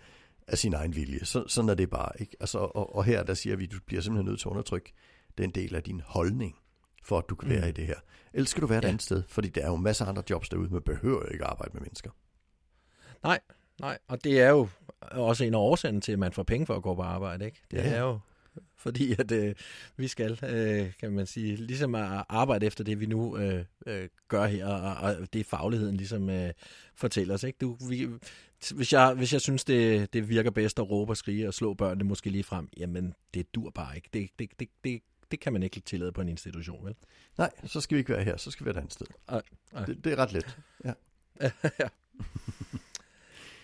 af 0.48 0.58
sin 0.58 0.74
egen 0.74 0.96
vilje. 0.96 1.26
Så, 1.26 1.44
sådan 1.48 1.70
er 1.70 1.74
det 1.74 1.90
bare. 1.90 2.12
Ikke? 2.20 2.38
Altså, 2.40 2.60
og, 2.60 2.96
og 2.96 3.04
her 3.04 3.24
der 3.24 3.34
siger 3.34 3.56
vi, 3.56 3.64
at 3.64 3.72
du 3.72 3.78
bliver 3.86 4.02
simpelthen 4.02 4.26
nødt 4.26 4.40
til 4.40 4.48
at 4.48 4.52
undertrykke 4.52 4.94
den 5.38 5.50
del 5.50 5.76
af 5.76 5.84
din 5.84 6.02
holdning, 6.06 6.56
for 7.04 7.18
at 7.18 7.24
du 7.30 7.36
kan 7.36 7.50
være 7.50 7.62
mm. 7.62 7.68
i 7.68 7.72
det 7.72 7.88
her. 7.88 8.00
Ellers 8.34 8.50
skal 8.50 8.62
du 8.62 8.68
være 8.68 8.78
et 8.78 8.84
ja. 8.84 8.88
andet 8.88 9.02
sted, 9.02 9.24
fordi 9.28 9.50
der 9.50 9.62
er 9.62 9.68
jo 9.68 9.76
masser 9.76 10.06
af 10.06 10.10
andre 10.10 10.24
jobs 10.30 10.50
derude, 10.50 10.70
man 10.70 10.82
behøver 10.82 11.26
ikke 11.26 11.44
at 11.44 11.50
arbejde 11.50 11.72
med 11.74 11.82
mennesker. 11.82 12.12
Nej, 13.24 13.40
nej, 13.80 13.98
og 14.08 14.24
det 14.24 14.42
er 14.42 14.50
jo 14.50 14.68
også 15.12 15.44
en 15.44 15.54
af 15.54 15.58
årsagen 15.58 16.02
til, 16.02 16.12
at 16.12 16.20
man 16.20 16.32
får 16.32 16.44
penge 16.44 16.66
for 16.66 16.76
at 16.76 16.84
gå 16.84 16.96
på 16.96 17.02
arbejde. 17.02 17.46
Ikke? 17.46 17.62
Det 17.72 17.78
ja. 17.78 17.90
er 17.90 18.02
jo 18.02 18.20
fordi 18.84 19.16
at 19.20 19.32
øh, 19.32 19.56
vi 19.98 20.08
skal, 20.08 20.40
øh, 20.44 20.94
kan 21.00 21.12
man 21.12 21.26
sige, 21.26 21.56
ligesom 21.56 21.96
at 21.96 22.26
arbejde 22.30 22.66
efter 22.66 22.84
det, 22.84 23.00
vi 23.00 23.06
nu 23.06 23.38
øh, 23.38 23.66
øh, 23.86 24.10
gør 24.28 24.46
her, 24.46 24.66
og, 24.68 24.96
og 24.96 25.34
det 25.34 25.40
er 25.40 25.44
fagligheden 25.44 25.98
ligesom 25.98 26.30
øh, 26.30 26.54
fortæller 26.96 27.34
os. 27.34 27.44
Ikke? 27.44 27.58
Du, 27.62 27.78
vi, 27.90 28.10
hvis, 28.76 28.94
jeg, 28.94 29.14
hvis 29.14 29.34
jeg 29.34 29.42
synes, 29.42 29.64
det, 29.64 30.14
det 30.14 30.30
virker 30.30 30.52
bedst 30.52 30.80
at 30.80 30.90
råbe 30.90 31.12
og 31.12 31.18
skrige 31.18 31.48
og 31.48 31.54
slå 31.54 31.74
børnene 31.74 32.04
måske 32.04 32.30
lige 32.30 32.44
frem, 32.44 32.70
jamen 32.78 33.14
det 33.34 33.56
dur 33.56 33.70
bare 33.70 33.96
ikke. 33.96 34.10
Det, 34.14 34.30
det, 34.40 34.50
det, 34.60 34.70
det, 34.84 35.02
det 35.32 35.40
kan 35.40 35.54
man 35.54 35.64
ikke 35.64 35.80
tillade 35.80 36.12
på 36.12 36.22
en 36.22 36.30
institution, 36.30 36.86
vel? 36.86 36.96
Nej, 37.38 37.52
så 37.66 37.82
skal 37.82 37.96
vi 37.96 38.00
ikke 38.00 38.14
være 38.14 38.24
her, 38.24 38.38
så 38.38 38.52
skal 38.52 38.66
vi 38.66 38.66
være 38.66 38.76
et 38.76 38.78
andet 38.78 38.94
sted. 38.94 39.08
Ej, 39.30 39.42
ej. 39.74 39.86
Det, 39.86 40.04
det 40.04 40.12
er 40.14 40.16
ret 40.16 40.34
let, 40.34 40.58
ja. 40.86 40.94
ja. 41.80 41.88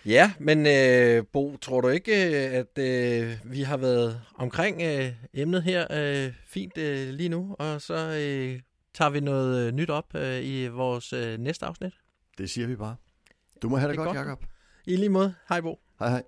Ja, 0.06 0.32
men 0.38 0.66
øh, 0.66 1.24
Bo, 1.32 1.56
tror 1.56 1.80
du 1.80 1.88
ikke, 1.88 2.12
øh, 2.26 2.54
at 2.54 2.78
øh, 2.78 3.38
vi 3.44 3.62
har 3.62 3.76
været 3.76 4.20
omkring 4.34 4.82
øh, 4.82 5.12
emnet 5.34 5.62
her 5.62 5.86
øh, 5.90 6.32
fint 6.46 6.78
øh, 6.78 7.08
lige 7.08 7.28
nu, 7.28 7.56
og 7.58 7.80
så 7.80 7.94
øh, 7.94 8.60
tager 8.94 9.10
vi 9.10 9.20
noget 9.20 9.66
øh, 9.66 9.72
nyt 9.72 9.90
op 9.90 10.14
øh, 10.14 10.44
i 10.44 10.66
vores 10.66 11.12
øh, 11.12 11.38
næste 11.38 11.66
afsnit? 11.66 11.92
Det 12.38 12.50
siger 12.50 12.66
vi 12.66 12.76
bare. 12.76 12.96
Du 13.62 13.68
må 13.68 13.76
have 13.76 13.88
det, 13.88 13.98
det 13.98 14.04
godt, 14.04 14.16
godt, 14.16 14.26
Jacob. 14.26 14.44
I 14.86 14.96
lige 14.96 15.08
måde. 15.08 15.34
Hej 15.48 15.60
Bo. 15.60 15.78
Hej 15.98 16.08
hej. 16.08 16.22